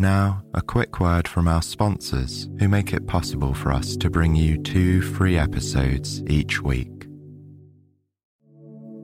Now, 0.00 0.42
a 0.54 0.62
quick 0.62 0.98
word 0.98 1.28
from 1.28 1.46
our 1.46 1.60
sponsors 1.60 2.48
who 2.58 2.68
make 2.70 2.94
it 2.94 3.06
possible 3.06 3.52
for 3.52 3.70
us 3.70 3.98
to 3.98 4.08
bring 4.08 4.34
you 4.34 4.56
two 4.56 5.02
free 5.02 5.36
episodes 5.36 6.22
each 6.22 6.62
week. 6.62 7.06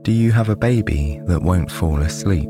Do 0.01 0.11
you 0.11 0.33
have 0.33 0.49
a 0.49 0.57
baby 0.57 1.21
that 1.27 1.43
won't 1.43 1.71
fall 1.71 1.99
asleep? 1.99 2.49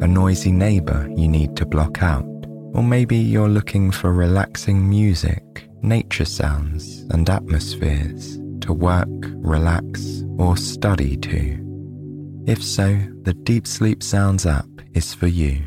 A 0.00 0.08
noisy 0.08 0.52
neighbour 0.52 1.06
you 1.14 1.28
need 1.28 1.54
to 1.58 1.66
block 1.66 2.02
out? 2.02 2.24
Or 2.72 2.82
maybe 2.82 3.18
you're 3.18 3.50
looking 3.50 3.90
for 3.90 4.10
relaxing 4.10 4.88
music, 4.88 5.68
nature 5.82 6.24
sounds, 6.24 7.00
and 7.10 7.28
atmospheres 7.28 8.38
to 8.62 8.72
work, 8.72 9.10
relax, 9.36 10.24
or 10.38 10.56
study 10.56 11.18
to? 11.18 12.42
If 12.46 12.64
so, 12.64 12.98
the 13.20 13.34
Deep 13.34 13.66
Sleep 13.66 14.02
Sounds 14.02 14.46
app 14.46 14.70
is 14.94 15.12
for 15.12 15.26
you. 15.26 15.66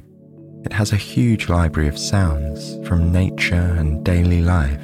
It 0.66 0.74
has 0.74 0.92
a 0.92 0.98
huge 0.98 1.48
library 1.48 1.88
of 1.88 1.98
sounds 1.98 2.78
from 2.88 3.12
nature 3.12 3.76
and 3.78 4.04
daily 4.04 4.42
life, 4.42 4.82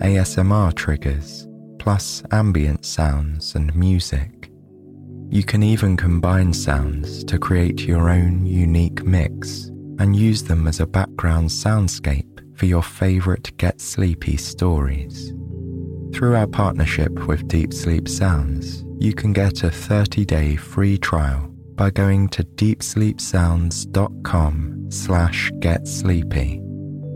ASMR 0.00 0.74
triggers, 0.74 1.48
plus 1.78 2.22
ambient 2.30 2.84
sounds 2.84 3.54
and 3.54 3.74
music. 3.74 4.50
You 5.30 5.42
can 5.42 5.62
even 5.62 5.96
combine 5.96 6.52
sounds 6.52 7.24
to 7.24 7.38
create 7.38 7.80
your 7.80 8.10
own 8.10 8.44
unique 8.44 9.04
mix 9.04 9.70
and 9.98 10.14
use 10.14 10.42
them 10.42 10.68
as 10.68 10.80
a 10.80 10.86
background 10.86 11.48
soundscape 11.48 12.58
for 12.58 12.66
your 12.66 12.82
favorite 12.82 13.56
Get 13.56 13.80
Sleepy 13.80 14.36
stories. 14.36 15.32
Through 16.12 16.36
our 16.36 16.46
partnership 16.46 17.26
with 17.26 17.48
Deep 17.48 17.72
Sleep 17.72 18.06
Sounds, 18.06 18.84
you 18.98 19.14
can 19.14 19.32
get 19.32 19.62
a 19.62 19.70
30 19.70 20.26
day 20.26 20.56
free 20.56 20.98
trial 20.98 21.48
by 21.74 21.88
going 21.88 22.28
to 22.28 22.44
deepsleepsounds.com 22.44 24.81
slash 24.92 25.50
get 25.58 25.88
sleepy. 25.88 26.60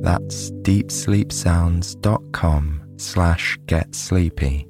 That's 0.00 0.50
deepsleepsounds.com 0.62 2.82
slash 2.96 3.58
get 3.66 3.94
sleepy. 3.94 4.66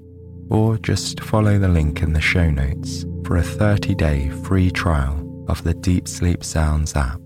Or 0.50 0.76
just 0.78 1.20
follow 1.20 1.58
the 1.58 1.68
link 1.68 2.02
in 2.02 2.12
the 2.12 2.20
show 2.20 2.50
notes 2.50 3.06
for 3.24 3.36
a 3.36 3.42
30 3.42 3.94
day 3.94 4.28
free 4.44 4.70
trial 4.70 5.22
of 5.48 5.62
the 5.62 5.72
Deep 5.74 6.08
Sleep 6.08 6.42
Sounds 6.44 6.96
app. 6.96 7.20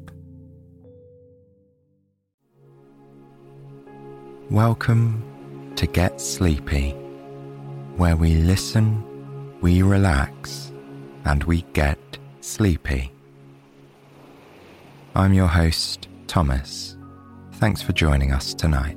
Welcome 4.51 5.73
to 5.77 5.87
Get 5.87 6.21
Sleepy, 6.21 6.91
where 7.97 8.17
we 8.17 8.35
listen, 8.35 9.03
we 9.61 9.83
relax, 9.83 10.73
and 11.25 11.45
we 11.45 11.63
get 11.73 12.19
sleepy. 12.41 13.13
I'm 15.15 15.35
your 15.35 15.49
host, 15.49 16.07
Thomas. 16.29 16.97
Thanks 17.55 17.83
for 17.83 17.93
joining 17.93 18.31
us 18.31 18.55
tonight. 18.55 18.97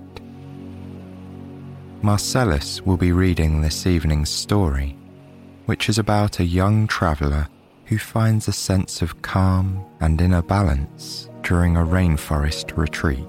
Marcellus 2.03 2.83
will 2.83 2.97
be 2.97 3.11
reading 3.11 3.61
this 3.61 3.87
evening's 3.87 4.29
story, 4.29 4.95
which 5.65 5.89
is 5.89 5.97
about 5.97 6.39
a 6.39 6.45
young 6.45 6.85
traveller 6.85 7.47
who 7.85 7.97
finds 7.97 8.47
a 8.47 8.53
sense 8.53 9.01
of 9.01 9.23
calm 9.23 9.83
and 10.01 10.21
inner 10.21 10.43
balance 10.43 11.31
during 11.41 11.77
a 11.77 11.83
rainforest 11.83 12.77
retreat. 12.77 13.25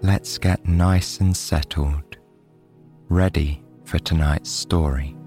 Let's 0.00 0.38
get 0.38 0.64
nice 0.64 1.18
and 1.18 1.36
settled, 1.36 2.18
ready 3.08 3.64
for 3.84 3.98
tonight's 3.98 4.50
story. 4.50 5.17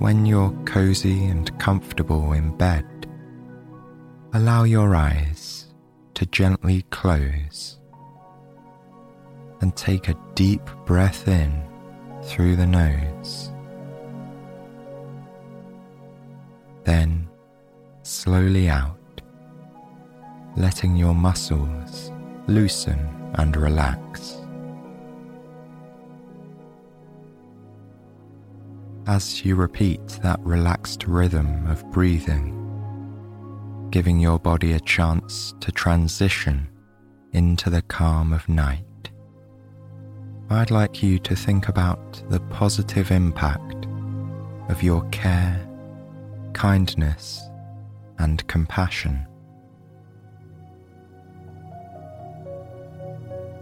When 0.00 0.24
you're 0.24 0.50
cozy 0.64 1.26
and 1.26 1.46
comfortable 1.58 2.32
in 2.32 2.56
bed, 2.56 2.86
allow 4.32 4.64
your 4.64 4.96
eyes 4.96 5.66
to 6.14 6.24
gently 6.24 6.86
close 6.88 7.78
and 9.60 9.76
take 9.76 10.08
a 10.08 10.16
deep 10.34 10.62
breath 10.86 11.28
in 11.28 11.52
through 12.22 12.56
the 12.56 12.66
nose. 12.66 13.52
Then 16.84 17.28
slowly 18.02 18.70
out 18.70 18.96
letting 20.56 20.96
your 20.96 21.14
muscles 21.14 22.10
loosen 22.46 23.06
and 23.34 23.54
relax. 23.54 24.39
As 29.06 29.44
you 29.44 29.56
repeat 29.56 30.06
that 30.22 30.38
relaxed 30.40 31.06
rhythm 31.06 31.66
of 31.66 31.90
breathing, 31.90 32.56
giving 33.90 34.20
your 34.20 34.38
body 34.38 34.72
a 34.74 34.80
chance 34.80 35.54
to 35.60 35.72
transition 35.72 36.68
into 37.32 37.70
the 37.70 37.82
calm 37.82 38.32
of 38.32 38.48
night, 38.48 39.10
I'd 40.50 40.70
like 40.70 41.02
you 41.02 41.18
to 41.20 41.34
think 41.34 41.68
about 41.68 42.22
the 42.28 42.40
positive 42.40 43.10
impact 43.10 43.86
of 44.68 44.82
your 44.82 45.02
care, 45.10 45.66
kindness, 46.52 47.40
and 48.18 48.46
compassion. 48.48 49.26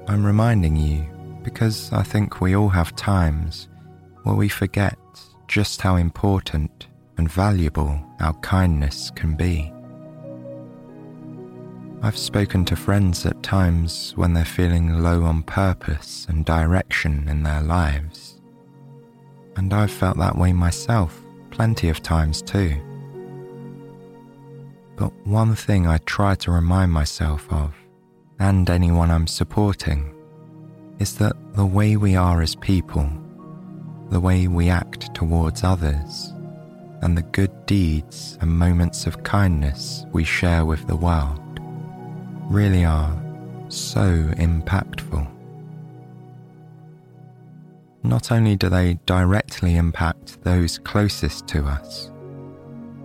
I'm 0.09 0.27
reminding 0.27 0.77
you 0.77 1.06
because 1.43 1.93
I 1.93 2.03
think 2.03 2.41
we 2.41 2.56
all 2.56 2.71
have 2.71 2.97
times 2.97 3.69
where 4.25 4.34
we 4.34 4.49
forget 4.49 4.99
just 5.47 5.81
how 5.81 5.97
important 5.97 6.87
and 7.17 7.31
valuable 7.31 8.01
our 8.21 8.34
kindness 8.34 9.11
can 9.15 9.34
be. 9.34 9.73
I've 12.01 12.17
spoken 12.17 12.65
to 12.67 12.77
friends 12.77 13.27
at 13.27 13.43
times 13.43 14.12
when 14.15 14.33
they're 14.33 14.45
feeling 14.45 15.03
low 15.03 15.25
on 15.25 15.43
purpose 15.43 16.27
and 16.28 16.45
direction 16.45 17.28
in 17.28 17.43
their 17.43 17.61
lives. 17.61 18.41
And 19.57 19.75
I've 19.75 19.91
felt 19.91 20.17
that 20.19 20.39
way 20.39 20.53
myself 20.53 21.21
plenty 21.51 21.89
of 21.89 22.03
times 22.03 22.41
too. 22.41 22.77
But 24.95 25.12
one 25.27 25.57
thing 25.57 25.89
I 25.89 25.99
try 25.99 26.37
to 26.37 26.53
remind 26.53 26.93
myself 26.93 27.47
of 27.51 27.75
and 28.39 28.71
anyone 28.71 29.11
I'm 29.11 29.27
supporting 29.27 30.15
is 31.01 31.17
that 31.19 31.34
the 31.55 31.67
way 31.67 31.97
we 31.97 32.15
are 32.15 32.43
as 32.43 32.55
people, 32.55 33.11
the 34.11 34.21
way 34.21 34.49
we 34.49 34.69
act 34.69 35.15
towards 35.15 35.65
others, 35.65 36.33
and 37.03 37.17
the 37.17 37.23
good 37.23 37.67
deeds 37.67 38.39
and 38.41 38.51
moments 38.51 39.07
of 39.07 39.23
kindness 39.23 40.07
we 40.13 40.25
share 40.25 40.65
with 40.65 40.87
the 40.87 40.97
world 40.97 41.41
really 42.49 42.85
are 42.85 43.17
so 43.69 44.03
impactful. 44.37 45.31
Not 48.03 48.33
only 48.33 48.57
do 48.57 48.69
they 48.69 48.99
directly 49.05 49.77
impact 49.77 50.43
those 50.43 50.79
closest 50.79 51.47
to 51.49 51.65
us, 51.65 52.11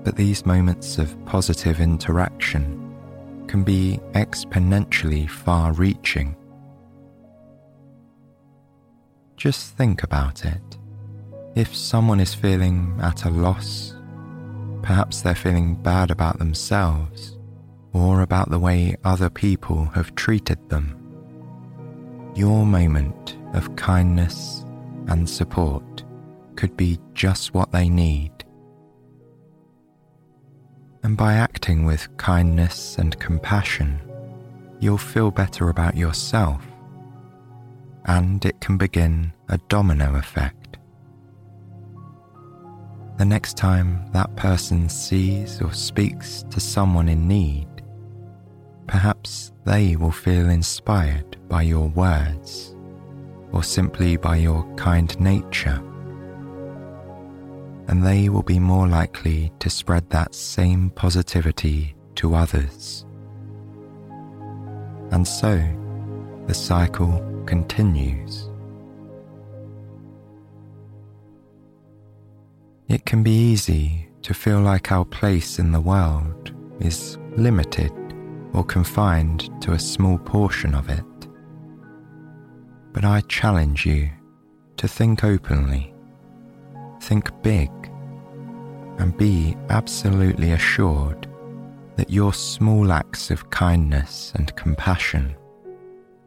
but 0.03 0.15
these 0.15 0.45
moments 0.45 0.97
of 0.97 1.25
positive 1.25 1.81
interaction 1.81 2.79
can 3.47 3.63
be 3.63 3.99
exponentially 4.13 5.29
far 5.29 5.73
reaching. 5.73 6.35
Just 9.35 9.75
think 9.75 10.03
about 10.03 10.45
it. 10.45 10.77
If 11.55 11.75
someone 11.75 12.19
is 12.19 12.33
feeling 12.33 12.97
at 12.99 13.25
a 13.25 13.29
loss, 13.29 13.95
perhaps 14.81 15.21
they're 15.21 15.35
feeling 15.35 15.75
bad 15.75 16.09
about 16.09 16.39
themselves 16.39 17.37
or 17.93 18.21
about 18.21 18.49
the 18.49 18.57
way 18.57 18.95
other 19.03 19.29
people 19.29 19.85
have 19.93 20.15
treated 20.15 20.57
them, 20.69 20.97
your 22.33 22.65
moment 22.65 23.37
of 23.53 23.75
kindness 23.75 24.65
and 25.07 25.29
support 25.29 26.03
could 26.55 26.75
be 26.75 26.99
just 27.13 27.53
what 27.53 27.71
they 27.71 27.87
need. 27.87 28.31
And 31.03 31.15
by 31.15 31.35
acting 31.35 31.85
with 31.85 32.17
kindness 32.17 32.97
and 32.97 33.19
compassion, 33.19 34.01
you'll 34.79 34.97
feel 34.97 35.29
better 35.29 35.69
about 35.69 35.95
yourself, 35.95 36.65
and 38.05 38.43
it 38.43 38.59
can 38.59 38.77
begin 38.79 39.33
a 39.49 39.59
domino 39.69 40.15
effect. 40.15 40.62
The 43.17 43.25
next 43.25 43.57
time 43.57 44.09
that 44.11 44.35
person 44.35 44.89
sees 44.89 45.61
or 45.61 45.71
speaks 45.71 46.43
to 46.49 46.59
someone 46.59 47.07
in 47.07 47.27
need, 47.27 47.67
Perhaps 48.87 49.53
they 49.65 49.95
will 49.95 50.11
feel 50.11 50.49
inspired 50.49 51.37
by 51.47 51.61
your 51.63 51.87
words 51.89 52.75
or 53.51 53.63
simply 53.63 54.17
by 54.17 54.37
your 54.37 54.63
kind 54.75 55.17
nature. 55.19 55.81
And 57.87 58.05
they 58.05 58.29
will 58.29 58.43
be 58.43 58.59
more 58.59 58.87
likely 58.87 59.51
to 59.59 59.69
spread 59.69 60.09
that 60.09 60.33
same 60.33 60.89
positivity 60.91 61.95
to 62.15 62.35
others. 62.35 63.05
And 65.11 65.27
so 65.27 65.61
the 66.47 66.53
cycle 66.53 67.43
continues. 67.45 68.49
It 72.89 73.05
can 73.05 73.23
be 73.23 73.31
easy 73.31 74.09
to 74.23 74.33
feel 74.33 74.59
like 74.59 74.91
our 74.91 75.05
place 75.05 75.57
in 75.57 75.71
the 75.71 75.81
world 75.81 76.51
is 76.79 77.17
limited 77.37 77.91
or 78.53 78.63
confined 78.63 79.49
to 79.61 79.71
a 79.71 79.79
small 79.79 80.17
portion 80.17 80.75
of 80.75 80.89
it. 80.89 81.03
But 82.91 83.05
I 83.05 83.21
challenge 83.21 83.85
you 83.85 84.09
to 84.77 84.87
think 84.87 85.23
openly, 85.23 85.93
think 87.01 87.31
big, 87.41 87.71
and 88.99 89.15
be 89.17 89.55
absolutely 89.69 90.51
assured 90.51 91.27
that 91.95 92.09
your 92.09 92.33
small 92.33 92.91
acts 92.91 93.31
of 93.31 93.49
kindness 93.49 94.33
and 94.35 94.55
compassion 94.55 95.35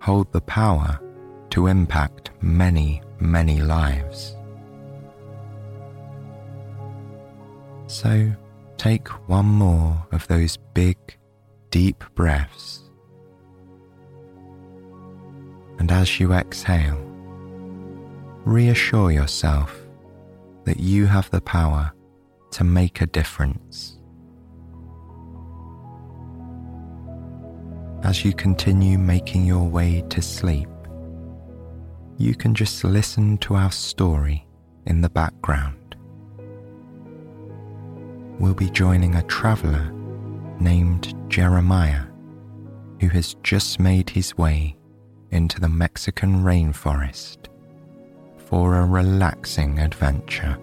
hold 0.01 0.33
the 0.33 0.41
power 0.41 0.99
to 1.51 1.67
impact 1.67 2.31
many, 2.41 3.03
many 3.21 3.61
lives. 3.61 4.36
So 7.87 8.33
take 8.77 9.09
one 9.29 9.47
more 9.47 10.07
of 10.13 10.27
those 10.29 10.57
big, 10.75 10.97
deep 11.71 12.05
breaths. 12.15 12.83
And 15.79 15.93
as 15.93 16.19
you 16.19 16.33
exhale, 16.33 16.99
reassure 18.45 19.11
yourself 19.11 19.75
that 20.65 20.81
you 20.81 21.07
have 21.07 21.31
the 21.31 21.41
power 21.41 21.93
to 22.53 22.65
make 22.65 23.01
a 23.01 23.07
difference. 23.07 23.99
As 28.03 28.25
you 28.25 28.33
continue 28.33 28.99
making 28.99 29.47
your 29.47 29.69
way 29.69 30.03
to 30.11 30.23
sleep, 30.23 30.69
you 32.19 32.35
can 32.35 32.55
just 32.55 32.83
listen 32.85 33.37
to 33.39 33.55
our 33.55 33.71
story 33.71 34.47
in 34.87 35.01
the 35.01 35.11
background. 35.11 35.86
We'll 38.39 38.55
be 38.55 38.69
joining 38.71 39.15
a 39.15 39.23
traveller 39.23 39.91
named 40.61 41.15
Jeremiah 41.29 42.05
who 43.01 43.09
has 43.09 43.35
just 43.43 43.81
made 43.81 44.11
his 44.11 44.37
way 44.37 44.77
into 45.31 45.61
the 45.61 45.69
Mexican 45.69 46.43
rainforest 46.43 47.49
for 48.37 48.77
a 48.77 48.87
relaxing 48.87 49.79
adventure. 49.79 50.59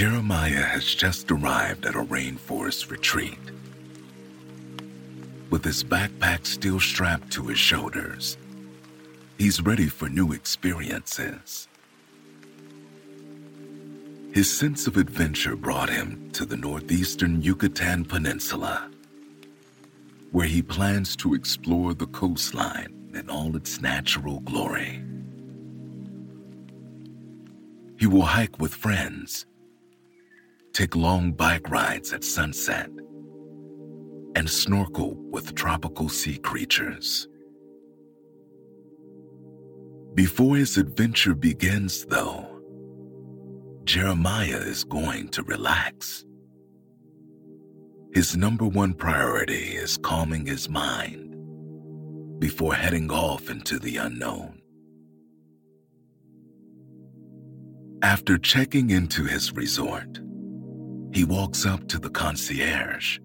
Jeremiah 0.00 0.62
has 0.62 0.94
just 0.94 1.30
arrived 1.30 1.84
at 1.84 1.94
a 1.94 2.02
rainforest 2.02 2.90
retreat. 2.90 3.38
With 5.50 5.62
his 5.62 5.84
backpack 5.84 6.46
still 6.46 6.80
strapped 6.80 7.30
to 7.32 7.48
his 7.48 7.58
shoulders, 7.58 8.38
he's 9.36 9.60
ready 9.60 9.88
for 9.88 10.08
new 10.08 10.32
experiences. 10.32 11.68
His 14.32 14.50
sense 14.50 14.86
of 14.86 14.96
adventure 14.96 15.54
brought 15.54 15.90
him 15.90 16.30
to 16.32 16.46
the 16.46 16.56
northeastern 16.56 17.42
Yucatan 17.42 18.06
Peninsula, 18.06 18.90
where 20.32 20.46
he 20.46 20.62
plans 20.62 21.14
to 21.16 21.34
explore 21.34 21.92
the 21.92 22.06
coastline 22.06 23.12
in 23.12 23.28
all 23.28 23.54
its 23.54 23.82
natural 23.82 24.40
glory. 24.40 25.04
He 27.98 28.06
will 28.06 28.22
hike 28.22 28.58
with 28.58 28.74
friends 28.74 29.44
take 30.72 30.94
long 30.96 31.32
bike 31.32 31.68
rides 31.70 32.12
at 32.12 32.24
sunset, 32.24 32.90
and 34.36 34.48
snorkel 34.48 35.16
with 35.30 35.54
tropical 35.54 36.08
sea 36.08 36.38
creatures. 36.38 37.28
Before 40.14 40.56
his 40.56 40.76
adventure 40.76 41.34
begins, 41.34 42.04
though, 42.06 42.46
Jeremiah 43.84 44.58
is 44.58 44.84
going 44.84 45.28
to 45.30 45.42
relax. 45.42 46.24
His 48.12 48.36
number 48.36 48.66
one 48.66 48.94
priority 48.94 49.76
is 49.76 49.96
calming 49.96 50.46
his 50.46 50.68
mind 50.68 51.36
before 52.40 52.74
heading 52.74 53.10
off 53.10 53.50
into 53.50 53.78
the 53.78 53.98
unknown. 53.98 54.60
After 58.02 58.38
checking 58.38 58.90
into 58.90 59.24
his 59.24 59.52
resort, 59.52 60.20
he 61.12 61.24
walks 61.24 61.66
up 61.66 61.88
to 61.88 61.98
the 61.98 62.10
concierge, 62.10 63.18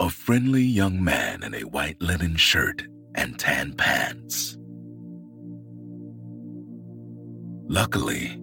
a 0.00 0.10
friendly 0.10 0.62
young 0.62 1.02
man 1.02 1.42
in 1.42 1.54
a 1.54 1.62
white 1.62 2.00
linen 2.02 2.36
shirt 2.36 2.82
and 3.14 3.38
tan 3.38 3.72
pants. 3.72 4.58
Luckily, 7.66 8.38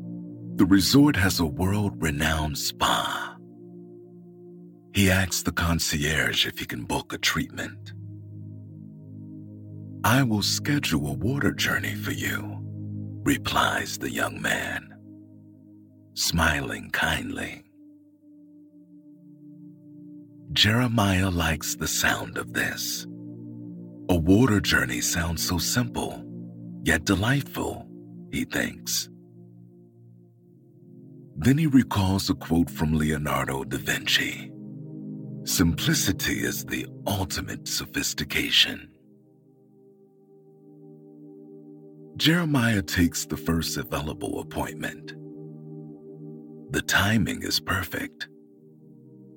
the 0.56 0.65
resort 0.65 1.15
has 1.15 1.39
a 1.39 1.45
world 1.45 2.01
renowned 2.01 2.57
spa. 2.57 3.38
He 4.94 5.09
asks 5.09 5.44
the 5.44 5.51
concierge 5.51 6.45
if 6.45 6.59
he 6.59 6.65
can 6.65 6.83
book 6.83 7.13
a 7.13 7.18
treatment. 7.18 7.94
I 10.04 10.24
will 10.24 10.42
schedule 10.42 11.07
a 11.07 11.13
water 11.13 11.51
journey 11.51 11.94
for 11.94 12.12
you, 12.12 12.57
replies 13.24 14.00
the 14.00 14.12
young 14.12 14.42
man, 14.42 14.95
smiling 16.15 16.90
kindly. 16.90 17.64
Jeremiah 20.54 21.30
likes 21.30 21.76
the 21.76 21.88
sound 21.88 22.38
of 22.38 22.52
this. 22.54 23.06
A 24.10 24.16
water 24.16 24.60
journey 24.60 25.00
sounds 25.00 25.48
so 25.48 25.58
simple, 25.58 26.26
yet 26.84 27.06
delightful, 27.06 27.88
he 28.31 28.44
thinks. 28.44 29.10
Then 31.38 31.58
he 31.58 31.68
recalls 31.68 32.30
a 32.30 32.36
quote 32.36 32.70
from 32.70 32.98
Leonardo 32.98 33.64
da 33.64 33.78
Vinci 33.78 34.52
Simplicity 35.46 36.44
is 36.44 36.66
the 36.66 36.86
ultimate 37.08 37.68
sophistication. 37.68 38.90
Jeremiah 42.18 42.81
takes 42.84 43.26
the 43.26 43.38
first 43.38 43.78
available 43.78 44.42
appointment. 44.42 45.14
The 46.72 46.81
timing 46.81 47.42
is 47.42 47.60
perfect. 47.60 48.28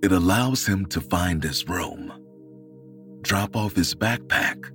It 0.04 0.12
allows 0.12 0.66
him 0.66 0.84
to 0.88 1.00
find 1.00 1.42
his 1.42 1.66
room, 1.66 2.12
drop 3.23 3.56
off 3.56 3.75
his 3.75 3.94
backpack, 3.94 4.70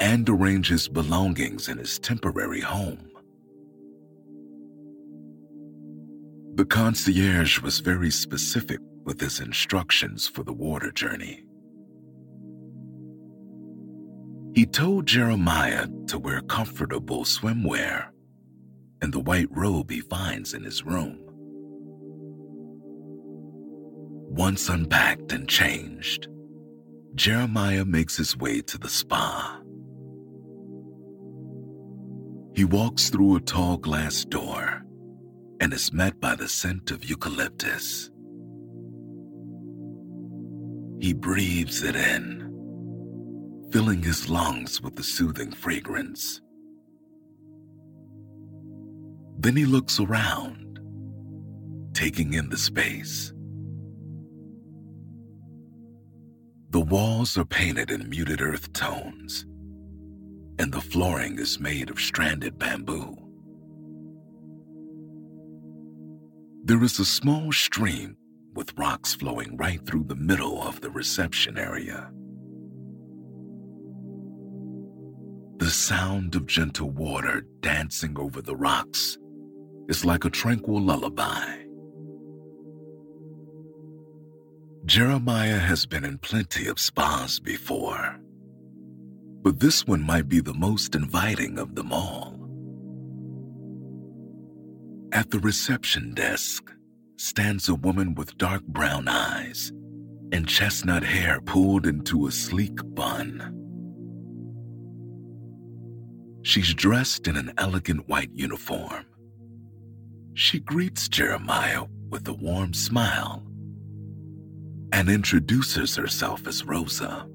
and 0.00 0.26
arrange 0.30 0.68
his 0.68 0.88
belongings 0.88 1.68
in 1.68 1.76
his 1.76 1.98
temporary 1.98 2.62
home. 2.62 3.10
The 6.54 6.64
concierge 6.64 7.60
was 7.60 7.80
very 7.80 8.10
specific 8.10 8.78
with 9.04 9.20
his 9.20 9.40
instructions 9.40 10.26
for 10.26 10.42
the 10.42 10.54
water 10.54 10.90
journey. 10.90 11.44
He 14.54 14.64
told 14.64 15.04
Jeremiah 15.04 15.86
to 16.06 16.18
wear 16.18 16.40
comfortable 16.40 17.24
swimwear 17.24 18.06
and 19.02 19.12
the 19.12 19.20
white 19.20 19.48
robe 19.50 19.90
he 19.90 20.00
finds 20.00 20.54
in 20.54 20.64
his 20.64 20.82
room. 20.82 21.25
Once 24.36 24.68
unpacked 24.68 25.32
and 25.32 25.48
changed, 25.48 26.28
Jeremiah 27.14 27.86
makes 27.86 28.18
his 28.18 28.36
way 28.36 28.60
to 28.60 28.76
the 28.76 28.88
spa. 28.88 29.62
He 32.54 32.66
walks 32.66 33.08
through 33.08 33.36
a 33.36 33.40
tall 33.40 33.78
glass 33.78 34.26
door 34.26 34.82
and 35.60 35.72
is 35.72 35.90
met 35.90 36.20
by 36.20 36.34
the 36.34 36.48
scent 36.48 36.90
of 36.90 37.02
eucalyptus. 37.02 38.10
He 41.00 41.14
breathes 41.14 41.82
it 41.82 41.96
in, 41.96 42.42
filling 43.72 44.02
his 44.02 44.28
lungs 44.28 44.82
with 44.82 44.96
the 44.96 45.02
soothing 45.02 45.50
fragrance. 45.50 46.42
Then 49.38 49.56
he 49.56 49.64
looks 49.64 49.98
around, 49.98 50.78
taking 51.94 52.34
in 52.34 52.50
the 52.50 52.58
space. 52.58 53.32
Walls 56.88 57.36
are 57.36 57.44
painted 57.44 57.90
in 57.90 58.08
muted 58.08 58.40
earth 58.40 58.72
tones, 58.72 59.44
and 60.58 60.72
the 60.72 60.80
flooring 60.80 61.38
is 61.38 61.58
made 61.58 61.90
of 61.90 61.98
stranded 62.00 62.58
bamboo. 62.58 63.16
There 66.64 66.82
is 66.84 66.98
a 67.00 67.04
small 67.04 67.50
stream 67.52 68.16
with 68.54 68.76
rocks 68.78 69.14
flowing 69.14 69.56
right 69.56 69.84
through 69.84 70.04
the 70.04 70.14
middle 70.14 70.62
of 70.62 70.80
the 70.80 70.90
reception 70.90 71.58
area. 71.58 72.10
The 75.58 75.70
sound 75.70 76.36
of 76.36 76.46
gentle 76.46 76.90
water 76.90 77.46
dancing 77.60 78.16
over 78.18 78.40
the 78.40 78.56
rocks 78.56 79.18
is 79.88 80.04
like 80.04 80.24
a 80.24 80.30
tranquil 80.30 80.80
lullaby. 80.80 81.65
Jeremiah 84.86 85.58
has 85.58 85.84
been 85.84 86.04
in 86.04 86.18
plenty 86.18 86.68
of 86.68 86.78
spas 86.78 87.40
before, 87.40 88.20
but 89.42 89.58
this 89.58 89.84
one 89.84 90.00
might 90.00 90.28
be 90.28 90.38
the 90.38 90.54
most 90.54 90.94
inviting 90.94 91.58
of 91.58 91.74
them 91.74 91.92
all. 91.92 92.38
At 95.12 95.32
the 95.32 95.40
reception 95.40 96.14
desk 96.14 96.72
stands 97.16 97.68
a 97.68 97.74
woman 97.74 98.14
with 98.14 98.38
dark 98.38 98.62
brown 98.62 99.08
eyes 99.08 99.72
and 100.30 100.48
chestnut 100.48 101.02
hair 101.02 101.40
pulled 101.40 101.84
into 101.84 102.28
a 102.28 102.30
sleek 102.30 102.78
bun. 102.94 103.52
She's 106.42 106.72
dressed 106.72 107.26
in 107.26 107.36
an 107.36 107.52
elegant 107.58 108.08
white 108.08 108.30
uniform. 108.32 109.04
She 110.34 110.60
greets 110.60 111.08
Jeremiah 111.08 111.86
with 112.08 112.28
a 112.28 112.34
warm 112.34 112.72
smile 112.72 113.42
and 114.92 115.08
introduces 115.08 115.96
herself 115.96 116.46
as 116.46 116.64
Rosa. 116.64 117.28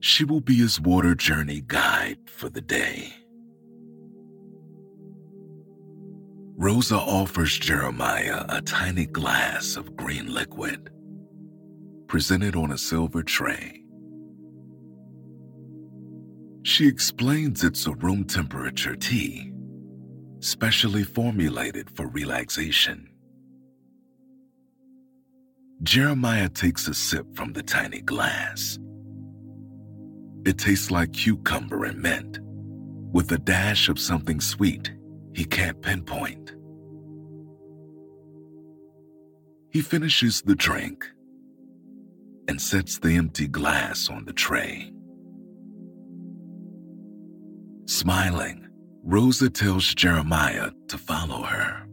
She 0.00 0.24
will 0.24 0.40
be 0.40 0.54
his 0.54 0.80
water 0.80 1.14
journey 1.14 1.62
guide 1.66 2.18
for 2.26 2.48
the 2.48 2.60
day. 2.60 3.12
Rosa 6.56 6.96
offers 6.96 7.56
Jeremiah 7.56 8.44
a 8.48 8.60
tiny 8.60 9.06
glass 9.06 9.76
of 9.76 9.96
green 9.96 10.32
liquid, 10.32 10.90
presented 12.08 12.56
on 12.56 12.72
a 12.72 12.78
silver 12.78 13.22
tray. 13.22 13.84
She 16.64 16.88
explains 16.88 17.64
it's 17.64 17.86
a 17.86 17.94
room 17.94 18.24
temperature 18.24 18.96
tea, 18.96 19.52
specially 20.40 21.04
formulated 21.04 21.88
for 21.90 22.08
relaxation. 22.08 23.08
Jeremiah 25.82 26.48
takes 26.48 26.88
a 26.88 26.94
sip 26.94 27.26
from 27.34 27.52
the 27.52 27.62
tiny 27.62 28.00
glass. 28.00 28.78
It 30.44 30.58
tastes 30.58 30.90
like 30.90 31.12
cucumber 31.12 31.84
and 31.84 32.00
mint, 32.02 32.40
with 33.12 33.30
a 33.32 33.38
dash 33.38 33.88
of 33.88 33.98
something 33.98 34.40
sweet 34.40 34.92
he 35.34 35.44
can't 35.44 35.80
pinpoint. 35.80 36.56
He 39.70 39.80
finishes 39.80 40.42
the 40.42 40.56
drink 40.56 41.06
and 42.48 42.60
sets 42.60 42.98
the 42.98 43.14
empty 43.14 43.46
glass 43.46 44.08
on 44.08 44.24
the 44.24 44.32
tray. 44.32 44.92
Smiling, 47.86 48.66
Rosa 49.04 49.48
tells 49.48 49.94
Jeremiah 49.94 50.72
to 50.88 50.98
follow 50.98 51.42
her. 51.42 51.87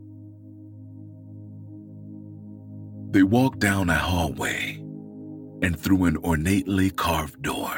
They 3.16 3.24
walk 3.24 3.60
down 3.60 3.90
a 3.90 3.96
hallway 3.96 4.76
and 5.62 5.80
through 5.80 6.04
an 6.04 6.18
ornately 6.18 6.90
carved 6.90 7.42
door. 7.42 7.74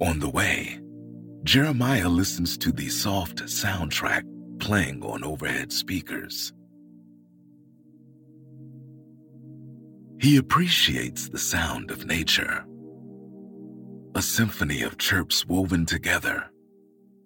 On 0.00 0.20
the 0.20 0.30
way, 0.30 0.80
Jeremiah 1.44 2.08
listens 2.08 2.56
to 2.56 2.72
the 2.72 2.88
soft 2.88 3.42
soundtrack 3.42 4.22
playing 4.58 5.02
on 5.02 5.22
overhead 5.22 5.70
speakers. 5.70 6.54
He 10.18 10.38
appreciates 10.38 11.28
the 11.28 11.38
sound 11.38 11.90
of 11.90 12.06
nature, 12.06 12.64
a 14.14 14.22
symphony 14.22 14.80
of 14.80 14.96
chirps 14.96 15.44
woven 15.44 15.84
together 15.84 16.50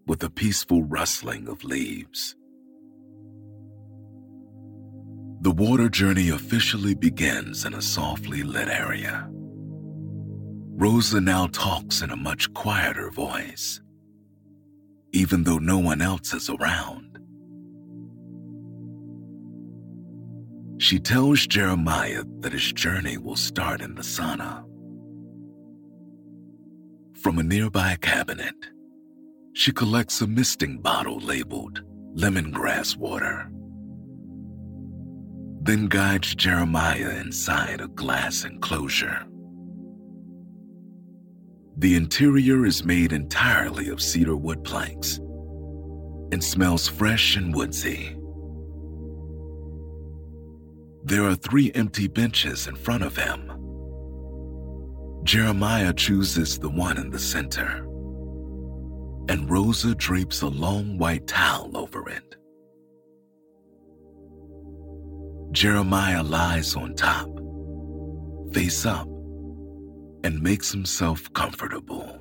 with 0.09 0.25
a 0.25 0.29
peaceful 0.29 0.83
rustling 0.83 1.47
of 1.47 1.63
leaves. 1.63 2.35
The 5.45 5.53
water 5.53 5.89
journey 5.89 6.31
officially 6.31 6.95
begins 6.95 7.65
in 7.65 7.75
a 7.75 7.83
softly 7.83 8.43
lit 8.43 8.69
area. 8.69 9.29
Rosa 10.77 11.21
now 11.21 11.47
talks 11.47 12.03
in 12.03 12.11
a 12.11 12.17
much 12.17 12.53
quieter 12.55 13.11
voice 13.11 13.81
even 15.15 15.45
though 15.45 15.59
no 15.59 15.79
one 15.79 16.03
else 16.03 16.35
is 16.35 16.51
around. 16.51 17.19
She 20.79 20.99
tells 20.99 21.47
Jeremiah 21.47 22.25
that 22.41 22.53
his 22.53 22.73
journey 22.73 23.17
will 23.17 23.37
start 23.37 23.81
in 23.81 23.95
the 23.95 24.03
sauna. 24.03 24.65
From 27.17 27.39
a 27.39 27.45
nearby 27.45 27.97
cabinet, 28.03 28.57
she 29.53 29.71
collects 29.71 30.21
a 30.21 30.27
misting 30.27 30.79
bottle 30.79 31.21
labeled 31.21 31.83
lemongrass 32.17 32.97
water. 32.97 33.49
Then 35.65 35.87
guides 35.87 36.35
Jeremiah 36.35 37.19
inside 37.21 37.81
a 37.81 37.89
glass 37.89 38.45
enclosure. 38.45 39.25
The 41.79 41.97
interior 41.97 42.67
is 42.67 42.85
made 42.85 43.15
entirely 43.15 43.89
of 43.89 44.03
cedar 44.03 44.37
wood 44.37 44.63
planks 44.63 45.17
and 46.33 46.45
smells 46.45 46.87
fresh 46.87 47.37
and 47.37 47.55
woodsy. 47.55 48.15
There 51.03 51.25
are 51.25 51.35
three 51.35 51.73
empty 51.75 52.09
benches 52.09 52.67
in 52.67 52.77
front 52.77 53.03
of 53.03 53.17
him. 53.17 53.51
Jeremiah 55.25 55.95
chooses 55.95 56.59
the 56.59 56.69
one 56.69 56.99
in 56.99 57.09
the 57.09 57.19
center, 57.19 57.87
and 59.31 59.51
Rosa 59.51 59.95
drapes 59.95 60.43
a 60.43 60.49
long 60.49 60.99
white 60.99 61.27
towel 61.27 61.75
over 61.75 62.07
it. 62.11 62.37
Jeremiah 65.55 66.25
lies 66.25 66.75
on 66.75 66.97
top, 66.97 67.29
face 68.53 68.85
up, 68.85 69.07
and 70.25 70.43
makes 70.43 70.73
himself 70.73 71.33
comfortable. 71.33 72.21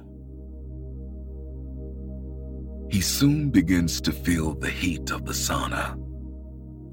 He 2.91 3.01
soon 3.01 3.49
begins 3.49 3.99
to 4.01 4.11
feel 4.11 4.53
the 4.53 4.69
heat 4.69 5.09
of 5.09 5.25
the 5.25 5.33
sauna 5.33 5.97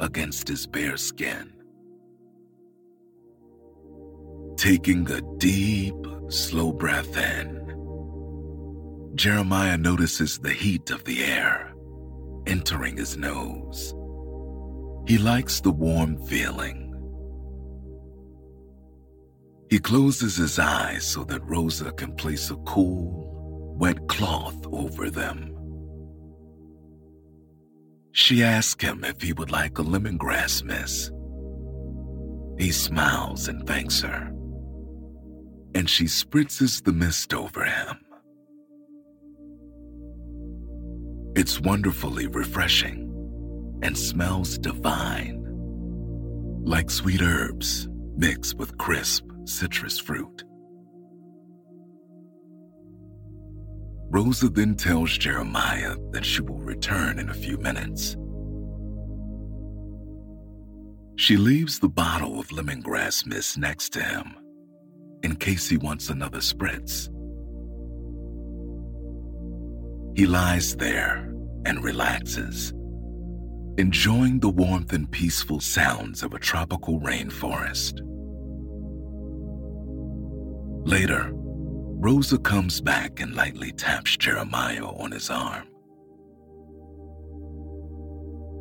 against 0.01 0.49
his 0.49 0.67
bare 0.67 0.97
skin. 0.97 1.53
Taking 4.57 5.11
a 5.11 5.21
deep, 5.37 5.95
slow 6.31 6.73
breath 6.73 7.19
in, 7.19 7.59
Jeremiah 9.15 9.77
notices 9.77 10.39
the 10.39 10.55
heat 10.55 10.91
of 10.91 11.05
the 11.05 11.23
air 11.23 11.75
entering 12.47 12.97
his 12.97 13.19
nose. 13.19 13.95
He 15.11 15.19
likes 15.19 15.61
the 15.61 15.73
warm 15.73 16.25
feeling 16.27 16.87
he 19.69 19.81
closes 19.81 20.37
his 20.37 20.57
eyes 20.61 21.05
so 21.05 21.25
that 21.25 21.43
Rosa 21.43 21.91
can 21.91 22.15
place 22.15 22.49
a 22.53 22.57
cool, 22.59 23.75
wet 23.77 24.07
cloth 24.07 24.65
over 24.71 25.11
them. 25.11 25.53
She 28.13 28.45
asks 28.45 28.85
him 28.85 29.03
if 29.03 29.21
he 29.21 29.33
would 29.33 29.51
like 29.51 29.81
a 29.81 29.83
lemongrass 29.83 30.63
mist. 30.63 31.11
He 32.57 32.71
smiles 32.71 33.49
and 33.49 33.67
thanks 33.67 34.01
her, 34.03 34.33
and 35.75 35.91
she 35.91 36.05
spritzes 36.05 36.85
the 36.85 36.93
mist 36.93 37.35
over 37.35 37.65
him. 37.65 37.97
It's 41.35 41.61
wonderfully 41.61 42.29
refreshing 42.29 43.10
and 43.83 43.97
smells 43.97 44.59
divine, 44.59 45.43
like 46.65 46.91
sweet 46.91 47.23
herbs 47.23 47.89
mixed 48.17 48.55
with 48.57 48.77
crisp, 48.77 49.25
citrus 49.45 49.99
fruit. 49.99 50.45
Rosa 54.13 54.49
then 54.49 54.75
tells 54.75 55.17
Jeremiah 55.17 55.97
that 56.11 56.25
she 56.25 56.43
will 56.43 56.59
return 56.59 57.19
in 57.19 57.31
a 57.31 57.35
few 57.35 57.57
minutes. 57.59 58.17
She 61.17 61.37
leaves 61.37 61.79
the 61.79 61.89
bottle 61.89 62.41
of 62.41 62.49
lemongrass 62.49 63.25
mist 63.27 63.57
next 63.57 63.93
to 63.93 64.03
him 64.03 64.35
in 65.23 65.37
case 65.37 65.69
he 65.69 65.77
wants 65.77 66.09
another 66.09 66.39
spritz. 66.39 67.09
He 70.17 70.27
lies 70.27 70.77
there 70.77 71.33
and 71.67 71.85
relaxes, 71.85 72.73
enjoying 73.79 74.41
the 74.41 74.49
warmth 74.49 74.93
and 74.93 75.11
peaceful 75.11 75.61
sounds 75.61 76.23
of 76.23 76.35
a 76.35 76.39
tropical 76.39 77.01
rainforest. 77.01 78.01
Later, 80.87 81.31
Rosa 81.33 82.39
comes 82.39 82.81
back 82.81 83.21
and 83.21 83.35
lightly 83.35 83.73
taps 83.73 84.17
Jeremiah 84.17 84.87
on 84.87 85.13
his 85.13 85.31
arm. 85.31 85.67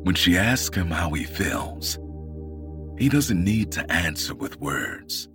When 0.04 0.14
she 0.14 0.36
asks 0.36 0.76
him 0.76 0.90
how 0.90 1.10
he 1.10 1.24
feels, 1.24 1.98
he 2.98 3.08
doesn't 3.08 3.42
need 3.42 3.72
to 3.72 3.92
answer 3.92 4.34
with 4.34 4.60
words. 4.60 5.28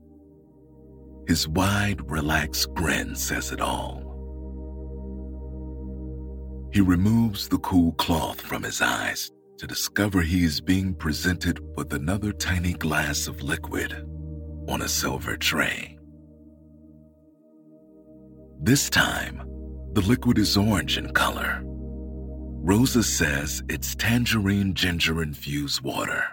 His 1.28 1.48
wide, 1.48 2.10
relaxed 2.10 2.74
grin 2.76 3.16
says 3.16 3.52
it 3.52 3.60
all. 3.60 4.04
He 6.72 6.82
removes 6.82 7.48
the 7.48 7.60
cool 7.60 7.94
cloth 7.94 8.40
from 8.42 8.64
his 8.64 8.82
eyes 8.82 9.32
to 9.58 9.68
discover 9.68 10.22
he 10.22 10.44
is 10.44 10.60
being 10.60 10.94
presented 10.94 11.60
with 11.78 11.94
another 11.94 12.32
tiny 12.32 12.74
glass 12.74 13.28
of 13.28 13.42
liquid 13.42 13.94
on 14.68 14.82
a 14.82 14.90
silver 14.90 15.38
tray. 15.38 15.98
This 18.62 18.90
time, 18.90 19.42
the 19.94 20.02
liquid 20.02 20.38
is 20.38 20.58
orange 20.58 20.98
in 20.98 21.14
color. 21.14 21.62
Rosa 21.66 23.04
says 23.04 23.62
it's 23.70 23.96
tangerine 23.96 24.74
ginger 24.74 25.22
infused 25.22 25.82
water. 25.82 26.26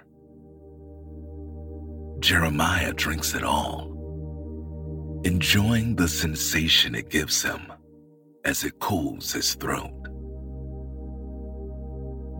Jeremiah 2.21 2.93
drinks 2.93 3.35
it 3.35 3.45
all, 3.45 3.93
enjoying 5.25 5.95
the 5.95 6.09
sensation 6.09 6.95
it 6.95 7.11
gives 7.11 7.43
him 7.43 7.73
as 8.45 8.65
it 8.65 8.79
cools 8.81 9.33
his 9.33 9.55
throat. 9.55 10.02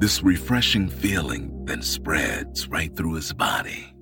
This 0.03 0.21
refreshing 0.21 0.89
feeling 0.89 1.65
then 1.65 1.81
spreads 1.81 2.67
right 2.67 2.93
through 2.97 3.15
his 3.15 3.33
body. 3.33 3.95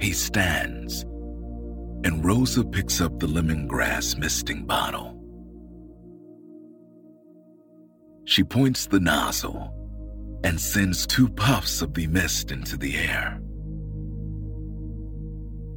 He 0.00 0.12
stands 0.12 1.02
and 2.04 2.24
Rosa 2.24 2.62
picks 2.62 3.00
up 3.00 3.18
the 3.18 3.26
lemongrass 3.26 4.16
misting 4.16 4.66
bottle. 4.66 5.20
She 8.24 8.44
points 8.44 8.86
the 8.86 9.00
nozzle 9.00 9.74
and 10.44 10.60
sends 10.60 11.04
two 11.04 11.28
puffs 11.28 11.82
of 11.82 11.94
the 11.94 12.06
mist 12.06 12.52
into 12.52 12.76
the 12.76 12.96
air. 12.96 13.40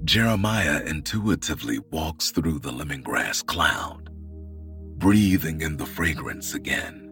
Jeremiah 0.03 0.83
intuitively 0.85 1.79
walks 1.91 2.29
through 2.29 2.59
the 2.59 2.71
lemongrass 2.71 3.43
cloud, 3.43 4.11
breathing 4.99 5.61
in 5.61 5.77
the 5.77 5.87
fragrance 5.87 6.53
again. 6.53 7.04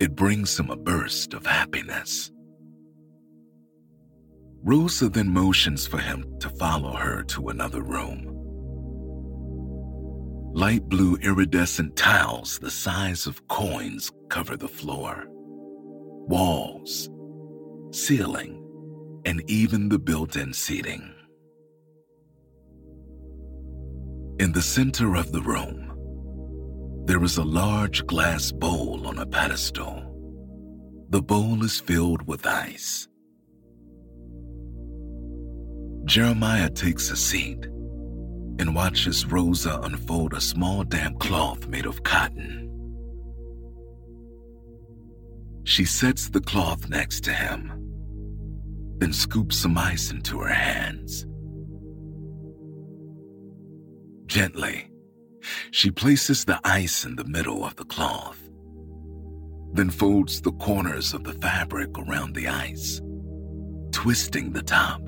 It 0.00 0.14
brings 0.16 0.58
him 0.58 0.70
a 0.70 0.76
burst 0.76 1.34
of 1.34 1.46
happiness. 1.46 2.30
Rosa 4.62 5.08
then 5.08 5.28
motions 5.28 5.86
for 5.86 5.98
him 5.98 6.38
to 6.40 6.48
follow 6.48 6.92
her 6.94 7.22
to 7.24 7.48
another 7.48 7.82
room. 7.82 8.30
Light 10.54 10.88
blue 10.88 11.16
iridescent 11.16 11.96
tiles 11.96 12.58
the 12.58 12.70
size 12.70 13.26
of 13.26 13.46
coins 13.48 14.10
cover 14.28 14.56
the 14.56 14.68
floor, 14.68 15.26
walls, 15.28 17.10
ceiling, 17.90 18.60
and 19.24 19.42
even 19.50 19.88
the 19.88 19.98
built 19.98 20.36
in 20.36 20.52
seating. 20.52 21.12
In 24.38 24.52
the 24.52 24.62
center 24.62 25.14
of 25.14 25.30
the 25.32 25.42
room, 25.42 25.83
there 27.04 27.22
is 27.22 27.36
a 27.36 27.44
large 27.44 28.06
glass 28.06 28.50
bowl 28.50 29.06
on 29.06 29.18
a 29.18 29.26
pedestal. 29.26 30.10
The 31.10 31.20
bowl 31.20 31.62
is 31.62 31.78
filled 31.78 32.26
with 32.26 32.46
ice. 32.46 33.08
Jeremiah 36.06 36.70
takes 36.70 37.10
a 37.10 37.16
seat 37.16 37.66
and 38.58 38.74
watches 38.74 39.26
Rosa 39.26 39.80
unfold 39.82 40.32
a 40.32 40.40
small 40.40 40.82
damp 40.82 41.18
cloth 41.18 41.66
made 41.66 41.84
of 41.84 42.02
cotton. 42.04 42.70
She 45.64 45.84
sets 45.84 46.30
the 46.30 46.40
cloth 46.40 46.88
next 46.88 47.24
to 47.24 47.32
him, 47.32 47.70
then 48.98 49.12
scoops 49.12 49.56
some 49.56 49.76
ice 49.76 50.10
into 50.10 50.40
her 50.40 50.52
hands. 50.52 51.26
Gently, 54.26 54.90
she 55.70 55.90
places 55.90 56.44
the 56.44 56.60
ice 56.64 57.04
in 57.04 57.16
the 57.16 57.24
middle 57.24 57.64
of 57.64 57.76
the 57.76 57.84
cloth, 57.84 58.40
then 59.72 59.90
folds 59.90 60.40
the 60.40 60.52
corners 60.52 61.14
of 61.14 61.24
the 61.24 61.32
fabric 61.34 61.90
around 61.98 62.34
the 62.34 62.48
ice, 62.48 63.00
twisting 63.92 64.52
the 64.52 64.62
top. 64.62 65.00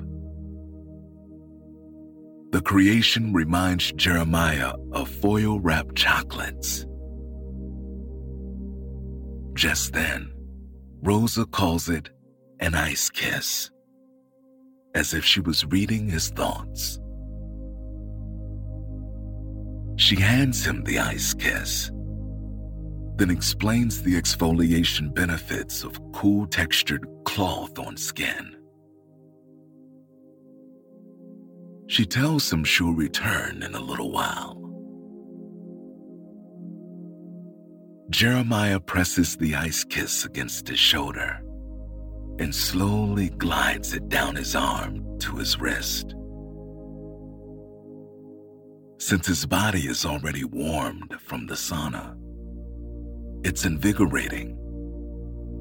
The 2.51 2.61
creation 2.61 3.33
reminds 3.33 3.91
Jeremiah 3.93 4.73
of 4.91 5.09
foil 5.09 5.59
wrapped 5.59 5.95
chocolates. 5.95 6.85
Just 9.53 9.93
then, 9.93 10.31
Rosa 11.03 11.45
calls 11.45 11.89
it 11.89 12.09
an 12.59 12.73
ice 12.73 13.09
kiss, 13.09 13.69
as 14.95 15.13
if 15.13 15.25
she 15.25 15.41
was 15.41 15.65
reading 15.65 16.09
his 16.09 16.29
thoughts. 16.29 16.99
She 19.97 20.15
hands 20.15 20.65
him 20.65 20.83
the 20.83 20.99
ice 20.99 21.33
kiss, 21.33 21.91
then 23.15 23.31
explains 23.31 24.01
the 24.03 24.13
exfoliation 24.13 25.13
benefits 25.13 25.83
of 25.83 25.99
cool 26.13 26.45
textured 26.45 27.05
cloth 27.25 27.79
on 27.79 27.97
skin. 27.97 28.55
She 31.87 32.05
tells 32.05 32.51
him 32.51 32.63
she'll 32.63 32.93
return 32.93 33.63
in 33.63 33.73
a 33.73 33.79
little 33.79 34.11
while. 34.11 34.53
Jeremiah 38.11 38.79
presses 38.79 39.35
the 39.35 39.55
ice 39.55 39.83
kiss 39.83 40.25
against 40.25 40.67
his 40.67 40.79
shoulder 40.79 41.41
and 42.39 42.53
slowly 42.53 43.29
glides 43.29 43.93
it 43.93 44.09
down 44.09 44.35
his 44.35 44.55
arm 44.55 45.17
to 45.19 45.37
his 45.37 45.59
wrist. 45.59 46.13
Since 48.99 49.27
his 49.27 49.45
body 49.45 49.81
is 49.81 50.05
already 50.05 50.43
warmed 50.43 51.15
from 51.21 51.45
the 51.45 51.53
sauna, 51.53 52.15
it's 53.45 53.63
invigorating 53.63 54.57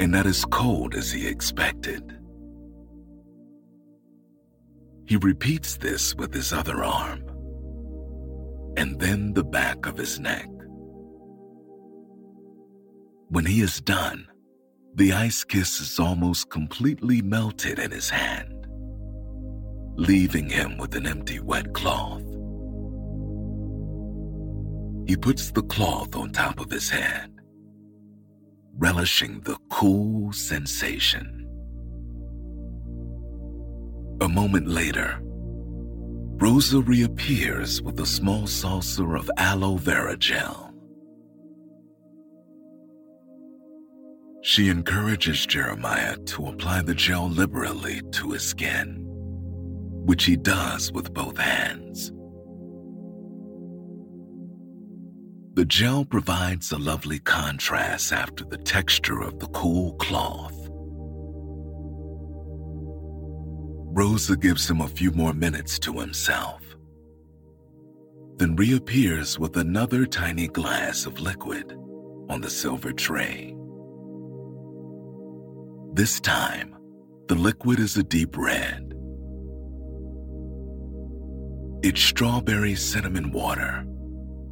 and 0.01 0.12
not 0.12 0.27
as 0.27 0.44
cold 0.46 0.94
as 0.94 1.12
he 1.12 1.27
expected. 1.27 2.03
He 5.07 5.16
repeats 5.16 5.77
this 5.77 6.14
with 6.16 6.33
his 6.35 6.53
other 6.53 6.83
arm, 6.83 7.22
and 8.77 8.99
then 8.99 9.35
the 9.35 9.44
back 9.44 9.87
of 9.87 9.96
his 9.96 10.18
neck. 10.18 10.49
When 13.29 13.46
he 13.46 13.61
is 13.61 13.81
done, 13.81 14.27
the 14.94 15.12
ice 15.12 15.44
kiss 15.44 15.81
is 15.81 16.01
almost 16.01 16.51
completely 16.51 17.20
melted 17.22 17.79
in 17.79 17.90
his 17.90 18.09
hand, 18.09 18.66
leaving 19.96 20.49
him 20.49 20.79
with 20.79 20.96
an 20.96 21.07
empty 21.07 21.38
wet 21.38 21.75
cloth. 21.75 22.26
He 25.07 25.16
puts 25.16 25.51
the 25.53 25.62
cloth 25.62 26.16
on 26.16 26.33
top 26.33 26.61
of 26.61 26.71
his 26.71 26.90
head, 26.90 27.31
relishing 28.77 29.40
the 29.40 29.57
cool 29.71 30.33
sensation. 30.33 31.49
A 34.21 34.29
moment 34.29 34.66
later, 34.66 35.21
Rosa 36.38 36.81
reappears 36.81 37.81
with 37.81 38.01
a 38.01 38.07
small 38.07 38.47
saucer 38.47 39.16
of 39.16 39.31
aloe 39.37 39.77
vera 39.77 40.16
gel. 40.16 40.75
She 44.42 44.69
encourages 44.69 45.47
Jeremiah 45.47 46.16
to 46.16 46.47
apply 46.47 46.83
the 46.83 46.95
gel 46.95 47.29
liberally 47.29 48.01
to 48.12 48.33
his 48.33 48.42
skin, 48.42 49.05
which 50.05 50.25
he 50.25 50.37
does 50.37 50.92
with 50.92 51.14
both 51.14 51.37
hands. 51.37 52.12
The 55.57 55.64
gel 55.64 56.05
provides 56.05 56.71
a 56.71 56.77
lovely 56.77 57.19
contrast 57.19 58.12
after 58.12 58.45
the 58.45 58.59
texture 58.59 59.23
of 59.23 59.38
the 59.38 59.47
cool 59.47 59.95
cloth. 59.95 60.69
Rosa 63.97 64.37
gives 64.37 64.69
him 64.69 64.83
a 64.83 64.88
few 64.88 65.12
more 65.12 65.33
minutes 65.33 65.79
to 65.79 65.99
himself, 65.99 66.61
then 68.37 68.55
reappears 68.55 69.38
with 69.38 69.57
another 69.57 70.05
tiny 70.05 70.47
glass 70.47 71.07
of 71.07 71.19
liquid 71.21 71.73
on 72.29 72.42
the 72.42 72.51
silver 72.51 72.92
tray. 72.92 73.57
This 75.95 76.21
time, 76.21 76.77
the 77.29 77.35
liquid 77.35 77.79
is 77.79 77.97
a 77.97 78.03
deep 78.03 78.37
red. 78.37 78.92
It's 81.83 82.03
strawberry 82.03 82.75
cinnamon 82.75 83.33
water 83.33 83.87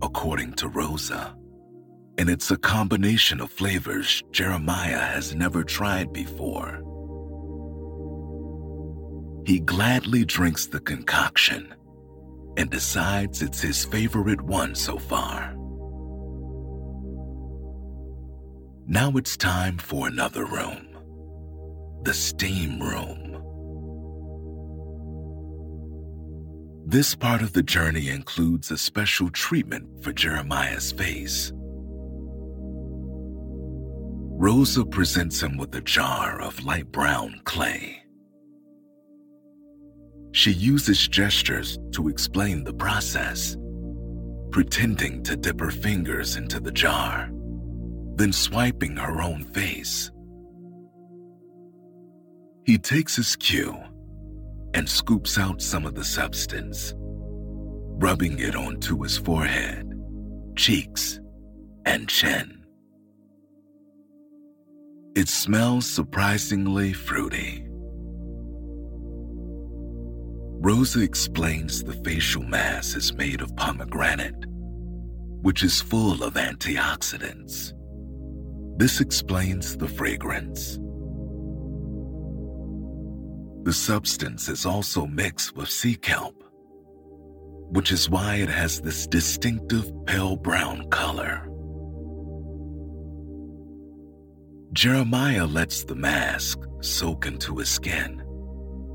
according 0.04 0.52
to 0.52 0.68
Rosa, 0.68 1.34
and 2.18 2.28
it's 2.28 2.50
a 2.50 2.58
combination 2.58 3.40
of 3.40 3.50
flavors 3.50 4.22
Jeremiah 4.32 4.98
has 4.98 5.34
never 5.34 5.64
tried 5.64 6.12
before. 6.12 6.82
He 9.46 9.60
gladly 9.60 10.26
drinks 10.26 10.66
the 10.66 10.80
concoction 10.80 11.74
and 12.58 12.68
decides 12.70 13.40
it's 13.40 13.60
his 13.60 13.84
favorite 13.86 14.42
one 14.42 14.74
so 14.74 14.98
far. 14.98 15.54
Now 18.86 19.12
it's 19.16 19.36
time 19.38 19.78
for 19.78 20.06
another 20.06 20.44
room 20.44 20.90
the 22.02 22.12
steam 22.12 22.78
room. 22.80 23.33
This 26.86 27.14
part 27.14 27.40
of 27.40 27.54
the 27.54 27.62
journey 27.62 28.10
includes 28.10 28.70
a 28.70 28.76
special 28.76 29.30
treatment 29.30 30.04
for 30.04 30.12
Jeremiah's 30.12 30.92
face. 30.92 31.50
Rosa 34.36 34.84
presents 34.84 35.42
him 35.42 35.56
with 35.56 35.74
a 35.74 35.80
jar 35.80 36.42
of 36.42 36.62
light 36.62 36.92
brown 36.92 37.40
clay. 37.44 38.02
She 40.32 40.52
uses 40.52 41.08
gestures 41.08 41.78
to 41.92 42.08
explain 42.08 42.64
the 42.64 42.74
process, 42.74 43.56
pretending 44.50 45.22
to 45.22 45.36
dip 45.36 45.60
her 45.60 45.70
fingers 45.70 46.36
into 46.36 46.60
the 46.60 46.72
jar, 46.72 47.30
then 48.16 48.32
swiping 48.32 48.94
her 48.96 49.22
own 49.22 49.44
face. 49.44 50.10
He 52.66 52.76
takes 52.76 53.16
his 53.16 53.36
cue 53.36 53.74
and 54.74 54.88
scoops 54.88 55.38
out 55.38 55.62
some 55.62 55.86
of 55.86 55.94
the 55.94 56.04
substance, 56.04 56.92
rubbing 56.96 58.38
it 58.40 58.56
onto 58.56 59.00
his 59.02 59.16
forehead, 59.16 59.88
cheeks, 60.56 61.20
and 61.86 62.08
chin. 62.08 62.64
It 65.14 65.28
smells 65.28 65.86
surprisingly 65.86 66.92
fruity. 66.92 67.64
Rosa 70.66 71.02
explains 71.02 71.84
the 71.84 71.92
facial 71.92 72.42
mask 72.42 72.96
is 72.96 73.14
made 73.14 73.42
of 73.42 73.54
pomegranate, 73.54 74.46
which 75.42 75.62
is 75.62 75.80
full 75.80 76.24
of 76.24 76.34
antioxidants. 76.34 77.74
This 78.76 79.00
explains 79.00 79.76
the 79.76 79.86
fragrance. 79.86 80.80
The 83.64 83.72
substance 83.72 84.50
is 84.50 84.66
also 84.66 85.06
mixed 85.06 85.56
with 85.56 85.70
sea 85.70 85.96
kelp, 85.96 86.44
which 87.70 87.92
is 87.92 88.10
why 88.10 88.36
it 88.36 88.50
has 88.50 88.82
this 88.82 89.06
distinctive 89.06 89.90
pale 90.04 90.36
brown 90.36 90.90
color. 90.90 91.48
Jeremiah 94.74 95.46
lets 95.46 95.82
the 95.84 95.94
mask 95.94 96.58
soak 96.82 97.24
into 97.24 97.56
his 97.56 97.70
skin 97.70 98.22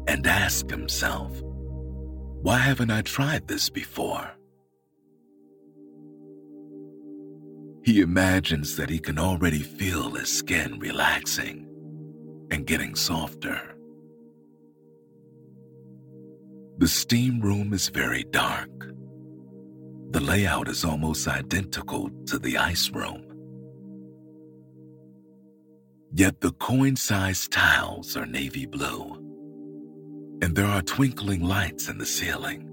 and 0.08 0.28
asks 0.28 0.72
himself, 0.72 1.42
why 1.42 2.60
haven't 2.60 2.92
I 2.92 3.02
tried 3.02 3.48
this 3.48 3.72
before? 3.72 4.30
He 7.84 8.02
imagines 8.02 8.76
that 8.76 8.92
he 8.92 9.00
can 9.00 9.18
already 9.18 9.64
feel 9.64 10.12
his 10.12 10.32
skin 10.32 10.78
relaxing 10.78 11.66
and 12.52 12.68
getting 12.68 12.94
softer. 12.94 13.79
The 16.80 16.88
steam 16.88 17.42
room 17.42 17.74
is 17.74 17.90
very 17.90 18.24
dark. 18.24 18.70
The 20.12 20.22
layout 20.22 20.70
is 20.70 20.86
almost 20.86 21.28
identical 21.28 22.10
to 22.28 22.40
the 22.40 22.58
ice 22.58 22.90
room. 22.90 23.22
Yet 26.14 26.40
the 26.40 26.54
coin 26.54 26.96
sized 26.96 27.52
tiles 27.52 28.16
are 28.16 28.26
navy 28.26 28.66
blue 28.66 29.18
and 30.42 30.56
there 30.56 30.68
are 30.68 30.82
twinkling 30.82 31.44
lights 31.44 31.90
in 31.90 31.98
the 31.98 32.06
ceiling, 32.06 32.66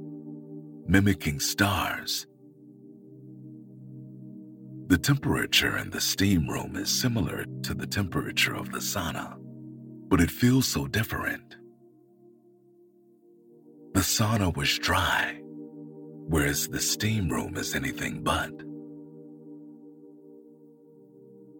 mimicking 0.87 1.40
stars. 1.40 2.29
The 4.87 4.99
temperature 4.99 5.79
in 5.79 5.90
the 5.90 6.01
steam 6.01 6.47
room 6.47 6.77
is 6.77 6.88
similar 6.88 7.45
to 7.64 7.75
the 7.75 7.88
temperature 7.88 8.55
of 8.55 8.71
the 8.71 8.79
sauna, 8.79 9.37
but 10.09 10.21
it 10.21 10.31
feels 10.31 10.69
so 10.69 10.87
different. 10.87 11.57
The 13.96 14.02
sauna 14.02 14.54
was 14.54 14.78
dry, 14.78 15.40
whereas 16.28 16.68
the 16.68 16.80
steam 16.80 17.30
room 17.30 17.56
is 17.56 17.74
anything 17.74 18.22
but. 18.22 18.52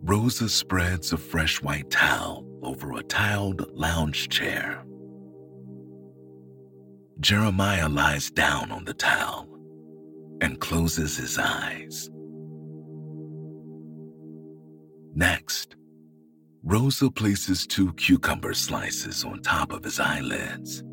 Rosa 0.03 0.51
spreads 0.51 1.15
a 1.15 1.17
fresh 1.17 1.63
white 1.63 1.89
towel 1.89 2.47
over 2.61 2.93
a 2.93 3.03
tiled 3.05 3.67
lounge 3.73 4.29
chair 4.29 4.85
Jeremiah 7.21 7.89
lies 7.89 8.31
down 8.31 8.71
on 8.71 8.85
the 8.85 8.93
towel 8.93 9.49
and 10.43 10.61
closes 10.61 11.17
his 11.17 11.39
eyes. 11.39 12.11
Next, 15.15 15.75
Rosa 16.63 17.11
places 17.11 17.67
two 17.67 17.95
cucumber 17.95 18.53
slices 18.53 19.25
on 19.25 19.41
top 19.41 19.73
of 19.73 19.83
his 19.83 19.99
eyelids 19.99 20.85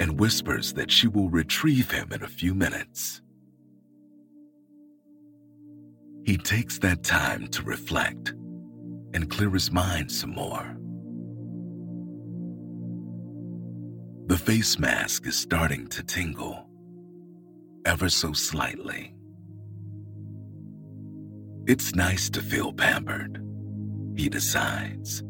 and 0.00 0.18
whispers 0.18 0.72
that 0.74 0.90
she 0.90 1.08
will 1.08 1.28
retrieve 1.28 1.90
him 1.90 2.12
in 2.12 2.22
a 2.22 2.28
few 2.28 2.54
minutes. 2.54 3.20
He 6.24 6.36
takes 6.36 6.78
that 6.80 7.02
time 7.02 7.48
to 7.48 7.62
reflect 7.62 8.34
and 9.14 9.30
clear 9.30 9.50
his 9.50 9.72
mind 9.72 10.12
some 10.12 10.30
more. 10.30 10.76
The 14.26 14.36
face 14.36 14.78
mask 14.78 15.26
is 15.26 15.38
starting 15.38 15.86
to 15.88 16.02
tingle, 16.02 16.68
ever 17.86 18.10
so 18.10 18.34
slightly. 18.34 19.14
It's 21.66 21.94
nice 21.94 22.28
to 22.30 22.42
feel 22.42 22.72
pampered, 22.72 23.42
he 24.16 24.28
decides, 24.28 25.22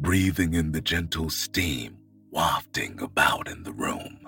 breathing 0.00 0.54
in 0.54 0.72
the 0.72 0.80
gentle 0.80 1.28
steam 1.28 1.98
wafting 2.32 2.98
about 3.00 3.46
in 3.46 3.62
the 3.62 3.72
room. 3.72 4.18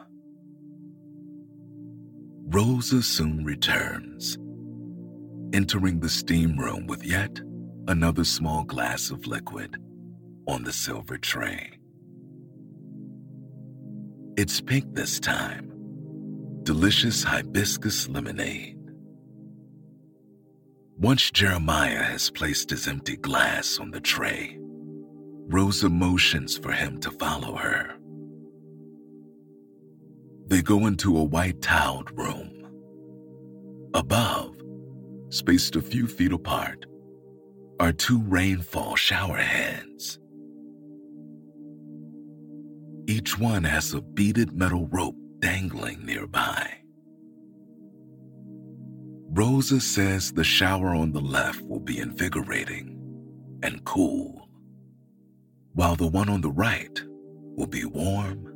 Rosa 2.49 3.03
soon 3.03 3.45
returns, 3.45 4.37
entering 5.55 5.99
the 5.99 6.09
steam 6.09 6.57
room 6.59 6.87
with 6.87 7.03
yet 7.03 7.41
another 7.89 8.25
small 8.25 8.63
glass 8.65 9.11
of 9.11 9.27
liquid 9.27 9.77
on 10.47 10.63
the 10.63 10.73
silver 10.73 11.17
tray. 11.17 11.73
It's 14.37 14.61
pink 14.61 14.95
this 14.95 15.19
time. 15.19 15.71
Delicious 16.63 17.23
hibiscus 17.23 18.09
lemonade. 18.09 18.79
Once 20.99 21.31
Jeremiah 21.31 22.03
has 22.03 22.31
placed 22.31 22.71
his 22.71 22.87
empty 22.87 23.17
glass 23.17 23.79
on 23.79 23.91
the 23.91 24.01
tray, 24.01 24.59
Rosa 25.47 25.89
motions 25.89 26.59
for 26.59 26.73
him 26.73 26.99
to 27.01 27.11
follow 27.11 27.57
her. 27.57 27.95
They 30.47 30.63
go 30.63 30.87
into 30.87 31.17
a 31.17 31.25
white 31.25 31.63
tiled 31.63 32.17
room. 32.19 32.51
Above, 33.95 34.57
spaced 35.31 35.77
a 35.77 35.83
few 35.83 36.07
feet 36.07 36.33
apart, 36.33 36.87
are 37.81 37.93
two 37.93 38.21
rainfall 38.23 38.97
shower 38.97 39.37
heads. 39.37 40.19
Each 43.07 43.39
one 43.39 43.65
has 43.65 43.93
a 43.93 44.01
beaded 44.01 44.53
metal 44.57 44.89
rope 44.91 45.17
dangling 45.41 46.05
nearby. 46.07 46.79
Rosa 49.31 49.81
says 49.81 50.33
the 50.33 50.45
shower 50.45 50.95
on 50.95 51.13
the 51.13 51.21
left 51.21 51.61
will 51.63 51.81
be 51.81 51.99
invigorating 51.99 52.99
and 53.63 53.85
cool, 53.85 54.44
while 55.75 55.97
the 55.97 56.07
one 56.07 56.29
on 56.29 56.41
the 56.41 56.51
right 56.51 57.03
will 57.57 57.67
be 57.67 57.85
warm 57.85 58.47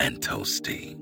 and 0.00 0.20
toasty. 0.20 0.98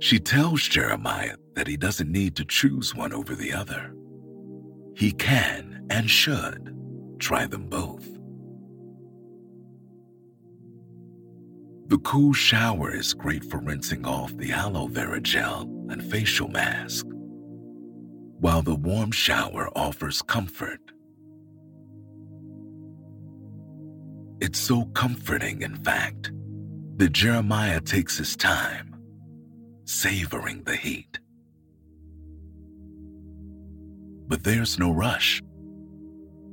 She 0.00 0.18
tells 0.20 0.62
Jeremiah 0.62 1.36
that 1.54 1.66
he 1.66 1.76
doesn't 1.76 2.12
need 2.12 2.36
to 2.36 2.44
choose 2.44 2.94
one 2.94 3.12
over 3.12 3.34
the 3.34 3.52
other. 3.52 3.92
He 4.94 5.12
can 5.12 5.86
and 5.90 6.08
should 6.08 6.74
try 7.18 7.46
them 7.46 7.68
both. 7.68 8.06
The 11.88 11.98
cool 11.98 12.34
shower 12.34 12.94
is 12.94 13.14
great 13.14 13.44
for 13.44 13.58
rinsing 13.58 14.04
off 14.04 14.36
the 14.36 14.52
aloe 14.52 14.88
vera 14.88 15.20
gel 15.20 15.62
and 15.88 16.04
facial 16.04 16.48
mask, 16.48 17.06
while 18.40 18.60
the 18.60 18.74
warm 18.74 19.10
shower 19.10 19.70
offers 19.76 20.20
comfort. 20.20 20.80
It's 24.40 24.58
so 24.60 24.84
comforting, 24.94 25.62
in 25.62 25.74
fact, 25.76 26.30
that 26.96 27.12
Jeremiah 27.12 27.80
takes 27.80 28.18
his 28.18 28.36
time, 28.36 28.94
savoring 29.84 30.62
the 30.62 30.76
heat. 30.76 31.18
But 34.28 34.44
there's 34.44 34.78
no 34.78 34.92
rush, 34.92 35.42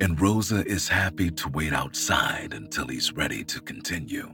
and 0.01 0.19
Rosa 0.19 0.65
is 0.65 0.87
happy 0.87 1.29
to 1.31 1.49
wait 1.49 1.73
outside 1.73 2.53
until 2.53 2.87
he's 2.87 3.11
ready 3.13 3.43
to 3.43 3.61
continue. 3.61 4.31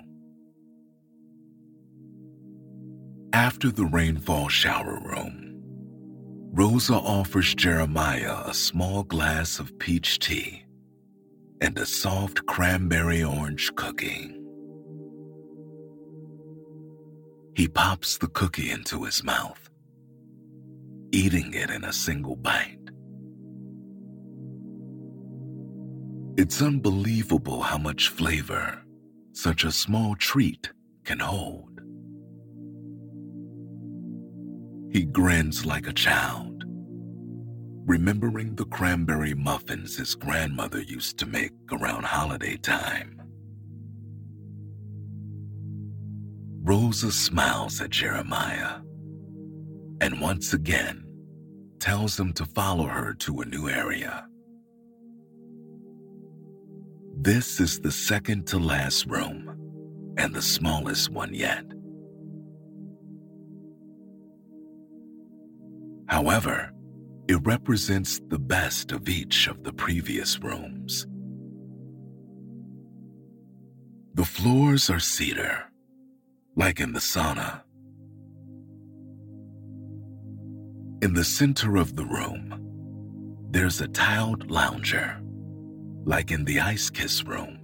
After 3.33 3.69
the 3.69 3.85
rainfall 3.85 4.47
shower 4.47 4.99
room, 5.03 5.61
Rosa 6.53 6.93
offers 6.93 7.53
Jeremiah 7.55 8.43
a 8.45 8.53
small 8.53 9.03
glass 9.03 9.59
of 9.59 9.77
peach 9.79 10.19
tea 10.19 10.63
and 11.61 11.77
a 11.77 11.85
soft 11.85 12.45
cranberry 12.47 13.23
orange 13.23 13.73
cookie. 13.75 14.35
He 17.55 17.67
pops 17.67 18.17
the 18.17 18.27
cookie 18.27 18.71
into 18.71 19.03
his 19.03 19.23
mouth, 19.23 19.69
eating 21.11 21.53
it 21.53 21.69
in 21.69 21.83
a 21.83 21.93
single 21.93 22.35
bite. 22.35 22.77
It's 26.37 26.61
unbelievable 26.61 27.61
how 27.61 27.77
much 27.77 28.09
flavor 28.09 28.81
such 29.33 29.63
a 29.63 29.71
small 29.71 30.15
treat 30.15 30.71
can 31.05 31.19
hold. 31.19 31.81
He 34.91 35.03
grins 35.03 35.65
like 35.65 35.87
a 35.87 35.93
child, 35.93 36.50
remembering 37.85 38.55
the 38.55 38.65
cranberry 38.65 39.33
muffins 39.33 39.97
his 39.97 40.15
grandmother 40.15 40.81
used 40.81 41.17
to 41.17 41.25
make 41.25 41.51
around 41.71 42.03
holiday 42.03 42.55
time. 42.57 43.21
Rosa 46.63 47.11
smiles 47.11 47.81
at 47.81 47.89
Jeremiah 47.89 48.81
and 49.99 50.21
once 50.21 50.53
again 50.53 51.03
tells 51.79 52.19
him 52.19 52.33
to 52.33 52.45
follow 52.45 52.85
her 52.85 53.13
to 53.15 53.41
a 53.41 53.45
new 53.45 53.67
area. 53.67 54.27
This 57.17 57.59
is 57.59 57.79
the 57.79 57.91
second 57.91 58.47
to 58.47 58.59
last 58.59 59.07
room 59.07 59.47
and 60.17 60.33
the 60.33 60.41
smallest 60.41 61.09
one 61.09 61.33
yet. 61.33 61.65
However, 66.07 66.71
it 67.31 67.39
represents 67.45 68.19
the 68.27 68.37
best 68.37 68.91
of 68.91 69.07
each 69.07 69.47
of 69.47 69.63
the 69.63 69.71
previous 69.71 70.37
rooms. 70.39 71.07
The 74.15 74.25
floors 74.25 74.89
are 74.89 74.99
cedar, 74.99 75.63
like 76.57 76.81
in 76.81 76.91
the 76.91 76.99
sauna. 76.99 77.61
In 81.01 81.13
the 81.13 81.23
center 81.23 81.77
of 81.77 81.95
the 81.95 82.03
room, 82.03 83.47
there's 83.49 83.79
a 83.79 83.87
tiled 83.87 84.51
lounger, 84.51 85.21
like 86.03 86.31
in 86.31 86.43
the 86.43 86.59
ice 86.59 86.89
kiss 86.89 87.23
room. 87.23 87.59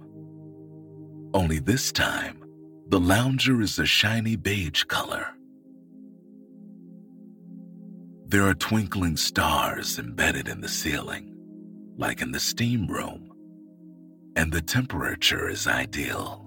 Only 1.34 1.58
this 1.58 1.92
time, 1.92 2.42
the 2.88 3.00
lounger 3.00 3.60
is 3.60 3.78
a 3.78 3.84
shiny 3.84 4.36
beige 4.36 4.84
color. 4.84 5.26
There 8.30 8.46
are 8.46 8.52
twinkling 8.52 9.16
stars 9.16 9.98
embedded 9.98 10.48
in 10.48 10.60
the 10.60 10.68
ceiling, 10.68 11.34
like 11.96 12.20
in 12.20 12.30
the 12.30 12.38
steam 12.38 12.86
room, 12.86 13.32
and 14.36 14.52
the 14.52 14.60
temperature 14.60 15.48
is 15.48 15.66
ideal. 15.66 16.44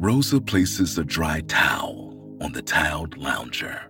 Rosa 0.00 0.40
places 0.40 0.98
a 0.98 1.04
dry 1.04 1.42
towel 1.42 2.36
on 2.40 2.50
the 2.50 2.60
tiled 2.60 3.16
lounger. 3.16 3.88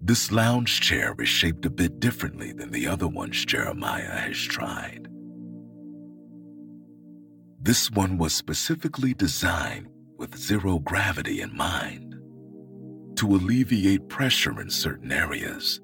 This 0.00 0.32
lounge 0.32 0.80
chair 0.80 1.14
is 1.20 1.28
shaped 1.28 1.64
a 1.64 1.70
bit 1.70 2.00
differently 2.00 2.52
than 2.52 2.72
the 2.72 2.88
other 2.88 3.06
ones 3.06 3.44
Jeremiah 3.44 4.16
has 4.16 4.36
tried. 4.36 5.06
This 7.60 7.88
one 7.92 8.18
was 8.18 8.34
specifically 8.34 9.14
designed 9.14 9.86
with 10.16 10.36
zero 10.36 10.78
gravity 10.78 11.40
in 11.40 11.56
mind 11.56 12.14
to 13.16 13.26
alleviate 13.26 14.08
pressure 14.08 14.60
in 14.60 14.70
certain 14.70 15.12
areas, 15.12 15.80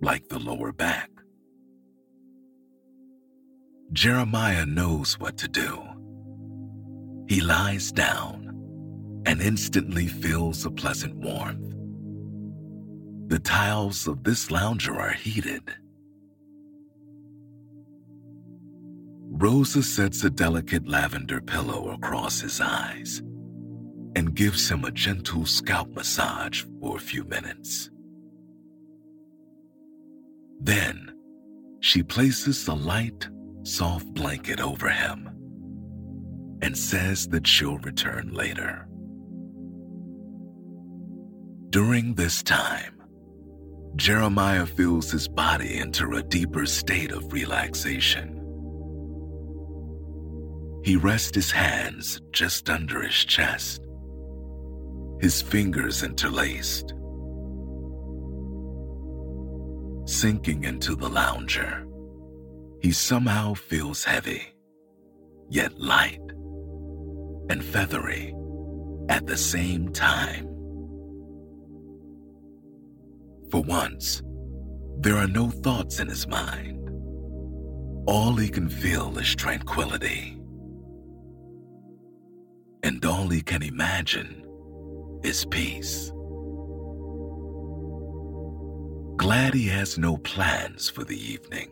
like 0.00 0.28
the 0.28 0.38
lower 0.38 0.72
back. 0.72 1.10
Jeremiah 3.92 4.66
knows 4.66 5.18
what 5.18 5.36
to 5.38 5.48
do. 5.48 5.82
He 7.28 7.40
lies 7.40 7.92
down 7.92 8.46
and 9.26 9.40
instantly 9.40 10.06
feels 10.06 10.64
a 10.64 10.70
pleasant 10.70 11.14
warmth. 11.16 11.74
The 13.28 13.38
tiles 13.38 14.06
of 14.06 14.24
this 14.24 14.50
lounger 14.50 14.98
are 14.98 15.12
heated. 15.12 15.74
Rosa 19.32 19.82
sets 19.82 20.24
a 20.24 20.30
delicate 20.30 20.88
lavender 20.88 21.40
pillow 21.40 21.92
across 21.92 22.40
his 22.40 22.60
eyes 22.60 23.22
and 24.16 24.34
gives 24.34 24.68
him 24.68 24.84
a 24.84 24.90
gentle 24.90 25.46
scalp 25.46 25.88
massage 25.94 26.64
for 26.80 26.96
a 26.96 27.00
few 27.00 27.24
minutes. 27.24 27.90
Then, 30.60 31.14
she 31.80 32.02
places 32.02 32.66
a 32.68 32.74
light, 32.74 33.28
soft 33.62 34.12
blanket 34.12 34.60
over 34.60 34.90
him 34.90 35.30
and 36.60 36.76
says 36.76 37.28
that 37.28 37.46
she'll 37.46 37.78
return 37.78 38.30
later. 38.32 38.86
During 41.70 42.14
this 42.14 42.42
time, 42.42 43.00
Jeremiah 43.96 44.66
feels 44.66 45.10
his 45.10 45.28
body 45.28 45.78
enter 45.78 46.12
a 46.12 46.22
deeper 46.22 46.66
state 46.66 47.12
of 47.12 47.32
relaxation. 47.32 48.39
He 50.82 50.96
rests 50.96 51.34
his 51.34 51.50
hands 51.50 52.20
just 52.32 52.70
under 52.70 53.02
his 53.02 53.24
chest 53.24 53.82
his 55.20 55.42
fingers 55.42 56.02
interlaced. 56.02 56.94
Sinking 60.06 60.64
into 60.64 60.96
the 60.96 61.08
lounger, 61.08 61.86
he 62.80 62.90
somehow 62.90 63.52
feels 63.54 64.02
heavy, 64.02 64.54
yet 65.50 65.78
light 65.78 66.20
and 67.50 67.62
feathery 67.62 68.34
at 69.10 69.26
the 69.26 69.36
same 69.36 69.92
time. 69.92 70.46
For 73.50 73.62
once, 73.62 74.22
there 75.00 75.16
are 75.16 75.28
no 75.28 75.50
thoughts 75.50 76.00
in 76.00 76.08
his 76.08 76.26
mind. 76.26 76.78
All 78.06 78.34
he 78.34 78.48
can 78.48 78.68
feel 78.70 79.18
is 79.18 79.34
tranquility. 79.34 80.39
And 82.82 83.04
all 83.04 83.28
he 83.28 83.42
can 83.42 83.62
imagine 83.62 84.44
is 85.22 85.44
peace. 85.44 86.12
Glad 89.16 89.52
he 89.52 89.66
has 89.66 89.98
no 89.98 90.16
plans 90.18 90.88
for 90.88 91.04
the 91.04 91.18
evening. 91.18 91.70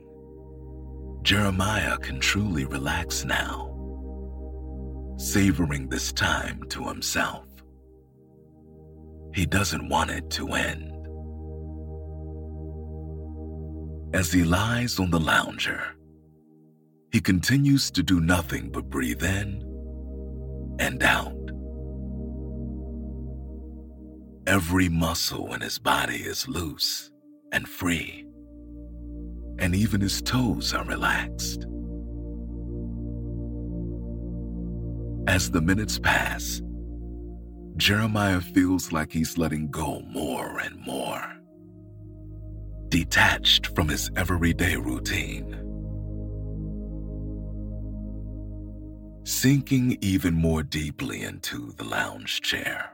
Jeremiah 1.22 1.96
can 1.96 2.20
truly 2.20 2.66
relax 2.66 3.24
now, 3.24 3.74
savoring 5.16 5.88
this 5.88 6.12
time 6.12 6.62
to 6.68 6.84
himself. 6.84 7.46
He 9.34 9.46
doesn't 9.46 9.88
want 9.88 10.10
it 10.10 10.30
to 10.30 10.52
end. 10.52 10.92
As 14.14 14.32
he 14.32 14.44
lies 14.44 14.98
on 14.98 15.10
the 15.10 15.20
lounger, 15.20 15.82
he 17.12 17.20
continues 17.20 17.90
to 17.92 18.02
do 18.02 18.20
nothing 18.20 18.70
but 18.70 18.90
breathe 18.90 19.22
in 19.22 19.67
and 20.78 21.02
out. 21.02 21.34
Every 24.46 24.88
muscle 24.88 25.52
in 25.52 25.60
his 25.60 25.78
body 25.78 26.16
is 26.16 26.48
loose 26.48 27.10
and 27.52 27.68
free, 27.68 28.26
and 29.58 29.74
even 29.74 30.00
his 30.00 30.22
toes 30.22 30.72
are 30.72 30.84
relaxed. 30.84 31.66
As 35.26 35.50
the 35.50 35.60
minutes 35.60 35.98
pass, 35.98 36.62
Jeremiah 37.76 38.40
feels 38.40 38.90
like 38.90 39.12
he's 39.12 39.36
letting 39.36 39.70
go 39.70 40.00
more 40.08 40.58
and 40.58 40.80
more, 40.86 41.22
detached 42.88 43.66
from 43.74 43.88
his 43.88 44.10
everyday 44.16 44.76
routine. 44.76 45.67
Sinking 49.28 49.98
even 50.00 50.32
more 50.32 50.62
deeply 50.62 51.22
into 51.22 51.72
the 51.72 51.84
lounge 51.84 52.40
chair. 52.40 52.92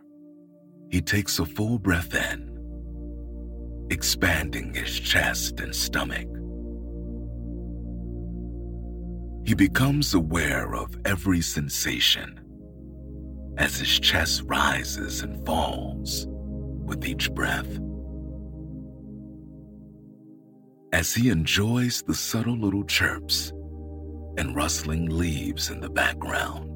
He 0.90 1.00
takes 1.00 1.38
a 1.38 1.46
full 1.46 1.78
breath 1.78 2.12
in, 2.12 3.86
expanding 3.88 4.74
his 4.74 4.98
chest 4.98 5.60
and 5.60 5.72
stomach. 5.72 6.26
He 9.46 9.54
becomes 9.54 10.12
aware 10.14 10.74
of 10.74 10.98
every 11.04 11.40
sensation 11.40 12.40
as 13.56 13.78
his 13.78 14.00
chest 14.00 14.42
rises 14.46 15.22
and 15.22 15.46
falls 15.46 16.26
with 16.84 17.06
each 17.06 17.32
breath. 17.32 17.78
As 20.92 21.14
he 21.14 21.30
enjoys 21.30 22.02
the 22.02 22.14
subtle 22.14 22.58
little 22.58 22.84
chirps 22.84 23.52
and 24.36 24.54
rustling 24.54 25.08
leaves 25.08 25.70
in 25.70 25.80
the 25.80 25.90
background, 25.90 26.70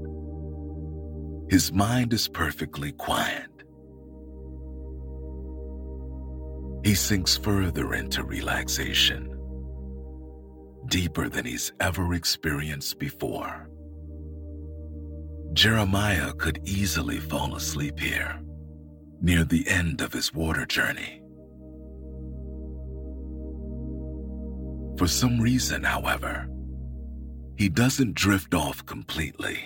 his 1.50 1.72
mind 1.72 2.12
is 2.12 2.28
perfectly 2.28 2.92
quiet. 2.92 3.46
He 6.84 6.94
sinks 6.94 7.36
further 7.36 7.94
into 7.94 8.22
relaxation, 8.22 9.34
deeper 10.86 11.28
than 11.28 11.44
he's 11.46 11.72
ever 11.80 12.14
experienced 12.14 12.98
before. 12.98 13.68
Jeremiah 15.54 16.32
could 16.34 16.60
easily 16.64 17.18
fall 17.18 17.56
asleep 17.56 17.98
here, 17.98 18.40
near 19.20 19.44
the 19.44 19.66
end 19.68 20.00
of 20.00 20.12
his 20.12 20.32
water 20.32 20.66
journey. 20.66 21.22
For 24.98 25.06
some 25.06 25.40
reason, 25.40 25.82
however, 25.82 26.48
he 27.58 27.68
doesn't 27.68 28.14
drift 28.14 28.54
off 28.54 28.86
completely. 28.86 29.58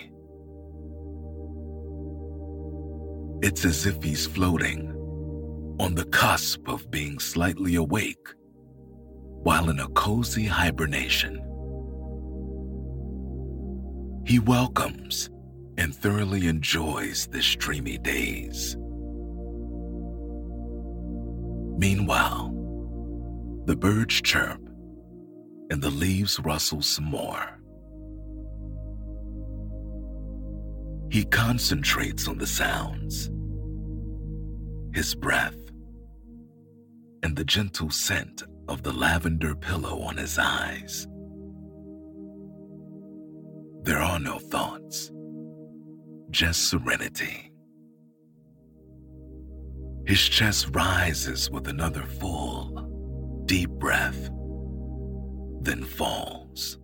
It's 3.43 3.65
as 3.65 3.85
if 3.85 4.01
he's 4.01 4.25
floating 4.25 4.89
on 5.79 5.93
the 5.93 6.05
cusp 6.05 6.67
of 6.67 6.89
being 6.89 7.19
slightly 7.19 7.75
awake 7.75 8.27
while 9.43 9.69
in 9.69 9.79
a 9.79 9.87
cozy 9.89 10.45
hibernation. 10.45 11.35
He 14.25 14.39
welcomes 14.39 15.29
and 15.77 15.95
thoroughly 15.95 16.47
enjoys 16.47 17.27
this 17.27 17.55
dreamy 17.55 17.99
daze. 17.99 18.75
Meanwhile, 21.77 22.49
the 23.65 23.75
birds 23.75 24.19
chirp 24.21 24.61
and 25.69 25.79
the 25.79 25.91
leaves 25.91 26.39
rustle 26.39 26.81
some 26.81 27.05
more. 27.05 27.59
He 31.13 31.25
concentrates 31.25 32.27
on 32.27 32.39
the 32.39 32.47
sounds, 32.47 33.29
his 34.95 35.13
breath, 35.13 35.55
and 37.21 37.35
the 37.35 37.43
gentle 37.45 37.91
scent 37.91 38.41
of 38.67 38.81
the 38.81 38.93
lavender 38.93 39.53
pillow 39.53 39.99
on 40.01 40.17
his 40.17 40.39
eyes. 40.39 41.07
There 43.83 43.99
are 43.99 44.19
no 44.19 44.39
thoughts, 44.39 45.11
just 46.31 46.67
serenity. 46.69 47.53
His 50.07 50.19
chest 50.19 50.69
rises 50.71 51.47
with 51.51 51.67
another 51.67 52.05
full, 52.05 53.43
deep 53.45 53.69
breath, 53.69 54.31
then 55.61 55.83
falls. 55.83 56.79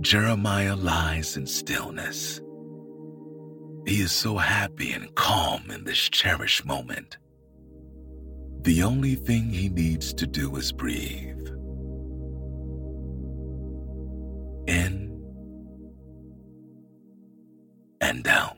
Jeremiah 0.00 0.76
lies 0.76 1.36
in 1.36 1.46
stillness. 1.46 2.40
He 3.86 4.00
is 4.00 4.12
so 4.12 4.36
happy 4.36 4.92
and 4.92 5.14
calm 5.14 5.70
in 5.70 5.84
this 5.84 6.08
cherished 6.08 6.64
moment. 6.64 7.18
The 8.62 8.82
only 8.82 9.14
thing 9.14 9.50
he 9.50 9.68
needs 9.68 10.14
to 10.14 10.26
do 10.26 10.56
is 10.56 10.72
breathe. 10.72 11.46
In 14.66 15.22
and 18.00 18.26
out. 18.26 18.56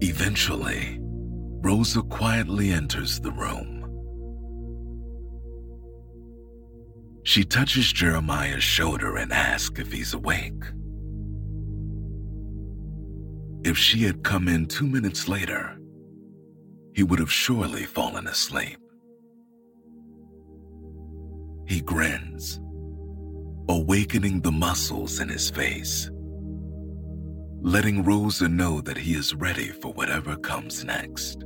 Eventually, 0.00 0.98
Rosa 1.00 2.02
quietly 2.02 2.72
enters 2.72 3.20
the 3.20 3.32
room. 3.32 3.83
She 7.24 7.42
touches 7.42 7.90
Jeremiah's 7.90 8.62
shoulder 8.62 9.16
and 9.16 9.32
asks 9.32 9.80
if 9.80 9.90
he's 9.90 10.12
awake. 10.12 10.62
If 13.64 13.78
she 13.78 14.02
had 14.04 14.22
come 14.22 14.46
in 14.46 14.66
two 14.66 14.86
minutes 14.86 15.26
later, 15.26 15.78
he 16.92 17.02
would 17.02 17.18
have 17.18 17.32
surely 17.32 17.84
fallen 17.84 18.26
asleep. 18.26 18.78
He 21.66 21.80
grins, 21.80 22.60
awakening 23.70 24.42
the 24.42 24.52
muscles 24.52 25.18
in 25.18 25.30
his 25.30 25.48
face, 25.48 26.10
letting 27.62 28.04
Rosa 28.04 28.48
know 28.48 28.82
that 28.82 28.98
he 28.98 29.14
is 29.14 29.34
ready 29.34 29.68
for 29.68 29.94
whatever 29.94 30.36
comes 30.36 30.84
next. 30.84 31.42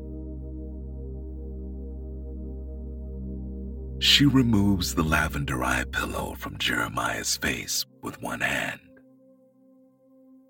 She 4.00 4.26
removes 4.26 4.94
the 4.94 5.02
lavender 5.02 5.64
eye 5.64 5.84
pillow 5.90 6.34
from 6.38 6.58
Jeremiah's 6.58 7.37
face 7.37 7.84
with 8.02 8.20
one 8.22 8.40
hand 8.40 8.80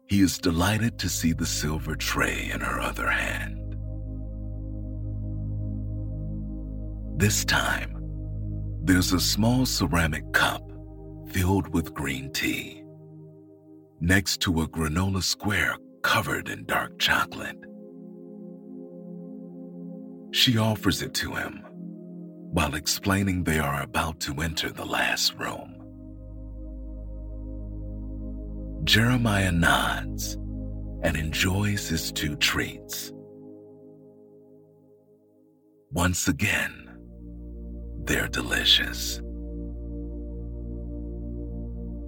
he 0.08 0.22
is 0.22 0.38
delighted 0.38 0.98
to 0.98 1.08
see 1.08 1.34
the 1.34 1.46
silver 1.46 1.94
tray 1.94 2.50
in 2.52 2.60
her 2.60 2.80
other 2.80 3.08
hand. 3.08 3.76
This 7.20 7.44
time, 7.44 7.94
there's 8.82 9.12
a 9.12 9.20
small 9.20 9.66
ceramic 9.66 10.32
cup 10.32 10.62
filled 11.30 11.68
with 11.74 11.92
green 11.92 12.32
tea, 12.32 12.82
next 14.00 14.40
to 14.42 14.62
a 14.62 14.68
granola 14.68 15.22
square 15.22 15.76
covered 16.02 16.48
in 16.48 16.64
dark 16.64 16.98
chocolate. 16.98 17.58
She 20.30 20.56
offers 20.56 21.02
it 21.02 21.12
to 21.14 21.34
him 21.34 21.64
while 22.50 22.74
explaining 22.74 23.44
they 23.44 23.58
are 23.58 23.82
about 23.82 24.20
to 24.20 24.34
enter 24.40 24.70
the 24.70 24.84
last 24.84 25.34
room. 25.34 25.74
Jeremiah 28.84 29.52
nods 29.52 30.34
and 31.02 31.16
enjoys 31.16 31.88
his 31.88 32.10
two 32.10 32.36
treats. 32.36 33.12
Once 35.92 36.28
again, 36.28 36.90
they're 38.04 38.28
delicious. 38.28 39.20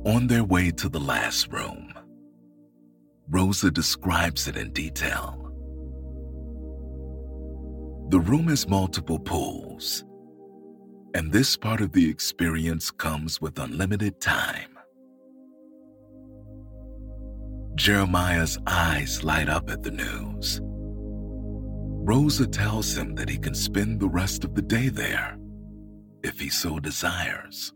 On 0.07 0.27
their 0.27 0.45
way 0.45 0.71
to 0.71 0.89
the 0.89 0.99
last 0.99 1.53
room, 1.53 1.93
Rosa 3.29 3.71
describes 3.71 4.49
it 4.49 4.57
in 4.57 4.73
detail. 4.73 5.37
The 8.09 8.19
room 8.21 8.49
has 8.49 8.67
multiple 8.67 9.19
pools, 9.19 10.05
and 11.15 11.33
this 11.33 11.57
part 11.57 11.81
of 11.81 11.93
the 11.93 12.09
experience 12.09 12.91
comes 12.91 13.41
with 13.41 13.59
unlimited 13.59 14.21
time. 14.21 14.79
Jeremiah's 17.75 18.59
eyes 18.67 19.25
light 19.25 19.49
up 19.49 19.71
at 19.71 19.83
the 19.83 19.91
news. 19.91 20.61
Rosa 20.63 22.47
tells 22.47 22.97
him 22.97 23.15
that 23.15 23.29
he 23.29 23.39
can 23.39 23.55
spend 23.55 24.01
the 24.01 24.09
rest 24.09 24.45
of 24.45 24.55
the 24.55 24.63
day 24.63 24.89
there 24.89 25.39
if 26.23 26.39
he 26.39 26.49
so 26.49 26.79
desires. 26.79 27.73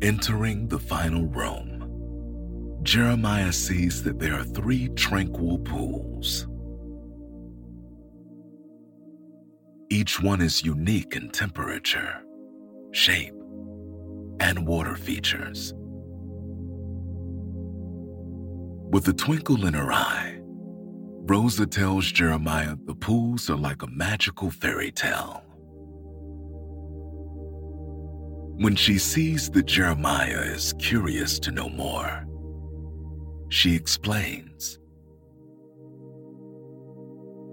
Entering 0.00 0.68
the 0.68 0.78
final 0.78 1.26
room, 1.26 2.78
Jeremiah 2.82 3.52
sees 3.52 4.02
that 4.02 4.18
there 4.18 4.34
are 4.34 4.44
three 4.44 4.88
tranquil 4.90 5.58
pools. 5.58 6.46
Each 9.92 10.22
one 10.22 10.40
is 10.40 10.64
unique 10.64 11.16
in 11.16 11.28
temperature, 11.28 12.22
shape, 12.92 13.34
and 14.40 14.66
water 14.66 14.96
features. 14.96 15.74
With 18.90 19.06
a 19.08 19.12
twinkle 19.12 19.66
in 19.66 19.74
her 19.74 19.92
eye, 19.92 20.38
Rosa 21.28 21.66
tells 21.66 22.10
Jeremiah 22.10 22.74
the 22.86 22.94
pools 22.94 23.50
are 23.50 23.56
like 23.58 23.82
a 23.82 23.86
magical 23.86 24.50
fairy 24.50 24.92
tale. 24.92 25.44
When 28.62 28.74
she 28.74 28.96
sees 28.96 29.50
that 29.50 29.66
Jeremiah 29.66 30.40
is 30.40 30.72
curious 30.78 31.38
to 31.40 31.50
know 31.50 31.68
more, 31.68 32.26
she 33.50 33.74
explains. 33.74 34.78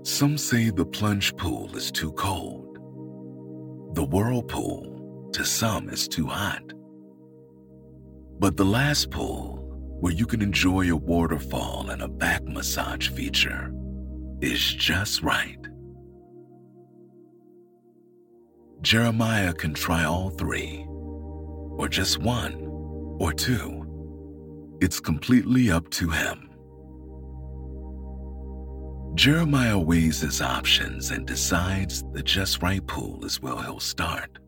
Some 0.09 0.39
say 0.39 0.71
the 0.71 0.87
plunge 0.87 1.37
pool 1.37 1.77
is 1.77 1.91
too 1.91 2.11
cold. 2.13 2.79
The 3.93 4.03
whirlpool, 4.03 5.29
to 5.33 5.45
some, 5.45 5.87
is 5.87 6.07
too 6.07 6.25
hot. 6.25 6.63
But 8.39 8.57
the 8.57 8.65
last 8.65 9.11
pool 9.11 9.63
where 9.99 10.11
you 10.11 10.25
can 10.25 10.41
enjoy 10.41 10.91
a 10.91 10.95
waterfall 10.95 11.91
and 11.91 12.01
a 12.01 12.07
back 12.07 12.43
massage 12.43 13.07
feature 13.09 13.71
is 14.41 14.73
just 14.73 15.21
right. 15.21 15.59
Jeremiah 18.81 19.53
can 19.53 19.75
try 19.75 20.05
all 20.05 20.31
three, 20.31 20.85
or 20.89 21.87
just 21.87 22.17
one, 22.17 22.55
or 23.19 23.31
two. 23.31 23.85
It's 24.81 24.99
completely 24.99 25.69
up 25.69 25.87
to 25.91 26.09
him. 26.09 26.48
Jeremiah 29.19 29.77
weighs 29.77 30.21
his 30.21 30.41
options 30.41 31.11
and 31.11 31.27
decides 31.27 32.05
the 32.13 32.23
just 32.23 32.61
right 32.61 32.87
pool 32.87 33.25
is 33.25 33.41
where 33.41 33.61
he'll 33.61 33.81
start. 33.81 34.39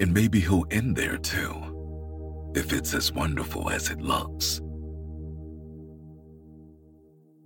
And 0.00 0.12
maybe 0.12 0.38
he'll 0.38 0.66
end 0.70 0.94
there 0.94 1.16
too, 1.16 2.52
if 2.54 2.74
it's 2.74 2.92
as 2.92 3.10
wonderful 3.10 3.70
as 3.70 3.88
it 3.88 4.02
looks. 4.02 4.60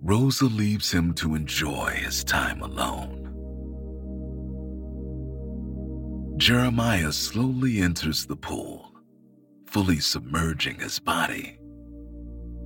Rosa 0.01 0.47
leaves 0.47 0.91
him 0.91 1.13
to 1.13 1.35
enjoy 1.35 1.91
his 1.91 2.25
time 2.25 2.61
alone. 2.61 3.21
Jeremiah 6.35 7.13
slowly 7.13 7.79
enters 7.79 8.25
the 8.25 8.35
pool, 8.35 8.91
fully 9.67 10.01
submerging 10.01 10.81
his 10.81 10.99
body. 10.99 11.57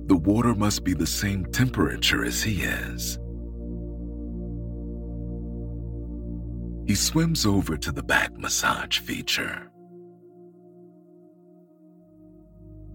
The 0.06 0.16
water 0.16 0.56
must 0.56 0.82
be 0.82 0.92
the 0.92 1.06
same 1.06 1.46
temperature 1.52 2.24
as 2.24 2.42
he 2.42 2.62
is. 2.62 3.20
He 6.88 6.94
swims 6.94 7.44
over 7.44 7.76
to 7.76 7.92
the 7.92 8.02
back 8.02 8.32
massage 8.38 8.98
feature. 9.00 9.70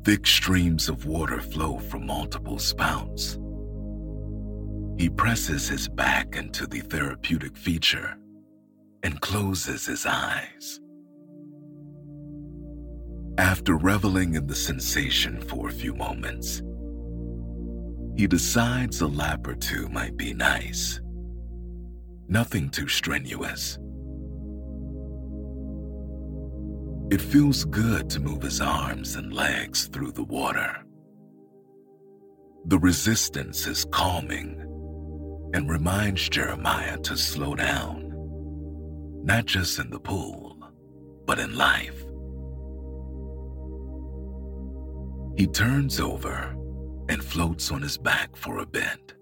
Thick 0.04 0.26
streams 0.26 0.90
of 0.90 1.06
water 1.06 1.40
flow 1.40 1.78
from 1.78 2.08
multiple 2.08 2.58
spouts. 2.58 3.38
He 4.98 5.10
presses 5.10 5.68
his 5.70 5.88
back 5.88 6.36
into 6.36 6.66
the 6.66 6.80
therapeutic 6.80 7.56
feature 7.56 8.18
and 9.04 9.22
closes 9.22 9.86
his 9.86 10.08
eyes. 10.08 10.80
After 13.38 13.78
reveling 13.78 14.34
in 14.34 14.48
the 14.48 14.56
sensation 14.56 15.40
for 15.40 15.68
a 15.68 15.72
few 15.72 15.94
moments, 15.94 16.64
he 18.18 18.26
decides 18.26 19.02
a 19.02 19.08
lap 19.08 19.46
or 19.46 19.54
two 19.54 19.88
might 19.90 20.18
be 20.18 20.34
nice. 20.34 21.00
Nothing 22.28 22.70
too 22.70 22.88
strenuous. 22.88 23.78
It 27.12 27.22
feels 27.22 27.66
good 27.66 28.10
to 28.12 28.20
move 28.20 28.42
his 28.42 28.62
arms 28.62 29.16
and 29.16 29.34
legs 29.34 29.88
through 29.88 30.14
the 30.14 30.24
water. 30.24 30.84
The 32.66 32.80
resistance 32.80 33.68
is 33.68 33.86
calming 33.92 34.60
and 35.54 35.70
reminds 35.70 36.30
Jeremiah 36.30 36.98
to 37.00 37.18
slow 37.18 37.56
down, 37.56 38.12
not 39.24 39.46
just 39.46 39.80
in 39.80 39.90
the 39.90 40.00
pool, 40.00 40.58
but 41.26 41.40
in 41.40 41.56
life. 41.56 42.04
He 45.38 45.48
turns 45.48 46.00
over 46.00 46.56
and 47.10 47.24
floats 47.24 47.72
on 47.72 47.82
his 47.82 47.98
back 47.98 48.36
for 48.36 48.60
a 48.60 48.66
bit. 48.66 49.14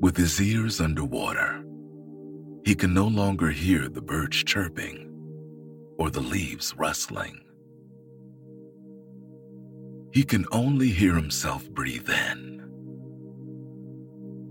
With 0.00 0.16
his 0.16 0.40
ears 0.40 0.80
underwater, 0.80 1.62
he 2.64 2.74
can 2.74 2.92
no 2.94 3.06
longer 3.06 3.50
hear 3.50 3.88
the 3.88 4.02
birds 4.02 4.42
chirping 4.44 5.06
or 5.98 6.10
the 6.10 6.20
leaves 6.20 6.74
rustling. 6.76 7.40
He 10.12 10.24
can 10.24 10.46
only 10.52 10.88
hear 10.88 11.14
himself 11.14 11.70
breathe 11.70 12.08
in 12.08 12.50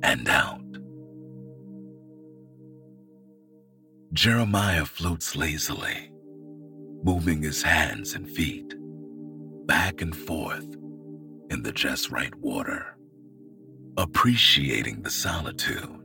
and 0.03 0.29
out. 0.29 0.61
Jeremiah 4.13 4.85
floats 4.85 5.35
lazily, 5.35 6.11
moving 7.03 7.43
his 7.43 7.61
hands 7.61 8.13
and 8.13 8.29
feet 8.29 8.73
back 9.67 10.01
and 10.01 10.15
forth 10.15 10.65
in 11.51 11.61
the 11.61 11.71
just 11.71 12.09
right 12.09 12.33
water, 12.37 12.97
appreciating 13.97 15.03
the 15.03 15.11
solitude. 15.11 15.98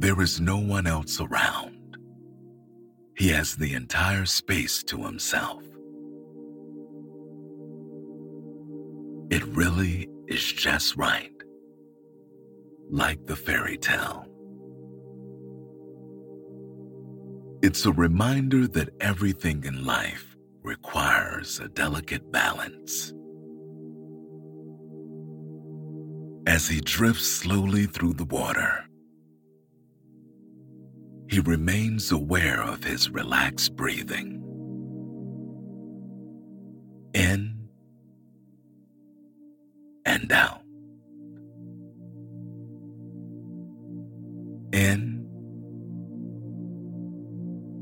There 0.00 0.22
is 0.22 0.40
no 0.40 0.56
one 0.56 0.86
else 0.86 1.20
around. 1.20 1.98
He 3.14 3.28
has 3.28 3.54
the 3.54 3.74
entire 3.74 4.24
space 4.24 4.82
to 4.84 5.04
himself. 5.04 5.62
It 9.28 9.44
really 9.48 10.08
is 10.26 10.42
just 10.42 10.96
right, 10.96 11.34
like 12.90 13.26
the 13.26 13.36
fairy 13.36 13.76
tale. 13.76 14.24
It's 17.62 17.84
a 17.84 17.92
reminder 17.92 18.66
that 18.68 18.88
everything 19.02 19.64
in 19.64 19.84
life 19.84 20.34
requires 20.62 21.60
a 21.60 21.68
delicate 21.68 22.32
balance. 22.32 23.12
As 26.46 26.68
he 26.68 26.80
drifts 26.80 27.26
slowly 27.26 27.84
through 27.84 28.14
the 28.14 28.24
water, 28.24 28.86
he 31.30 31.38
remains 31.38 32.10
aware 32.10 32.60
of 32.60 32.82
his 32.82 33.08
relaxed 33.08 33.76
breathing. 33.76 34.42
In 37.14 37.68
and 40.04 40.32
out. 40.32 40.62
In 44.72 45.24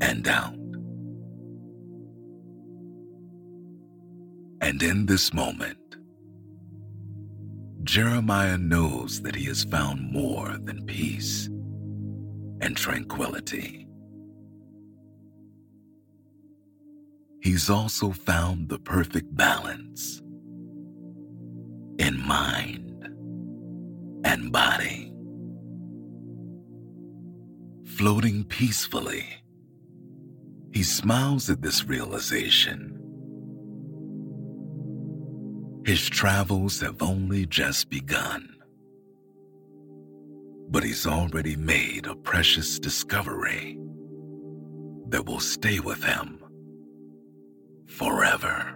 and 0.02 0.28
out. 0.28 0.52
And 4.60 4.82
in 4.82 5.06
this 5.06 5.32
moment, 5.32 5.78
Jeremiah 7.82 8.58
knows 8.58 9.22
that 9.22 9.34
he 9.34 9.46
has 9.46 9.64
found 9.64 10.12
more 10.12 10.58
than 10.58 10.84
peace 10.84 11.48
and 12.60 12.76
tranquility. 12.76 13.86
He's 17.40 17.70
also 17.70 18.10
found 18.10 18.68
the 18.68 18.78
perfect 18.78 19.34
balance 19.36 20.20
in 21.98 22.20
mind 22.26 23.08
and 24.24 24.52
body, 24.52 25.12
floating 27.84 28.44
peacefully 28.44 29.26
he 30.72 30.82
smiles 30.82 31.48
at 31.50 31.62
this 31.62 31.84
realization. 31.86 32.94
His 35.84 36.08
travels 36.08 36.80
have 36.80 37.02
only 37.02 37.46
just 37.46 37.88
begun. 37.88 38.54
But 40.70 40.82
he's 40.84 41.06
already 41.06 41.56
made 41.56 42.06
a 42.06 42.14
precious 42.14 42.78
discovery 42.78 43.78
that 45.08 45.24
will 45.24 45.40
stay 45.40 45.80
with 45.80 46.04
him 46.04 46.44
forever. 47.86 48.67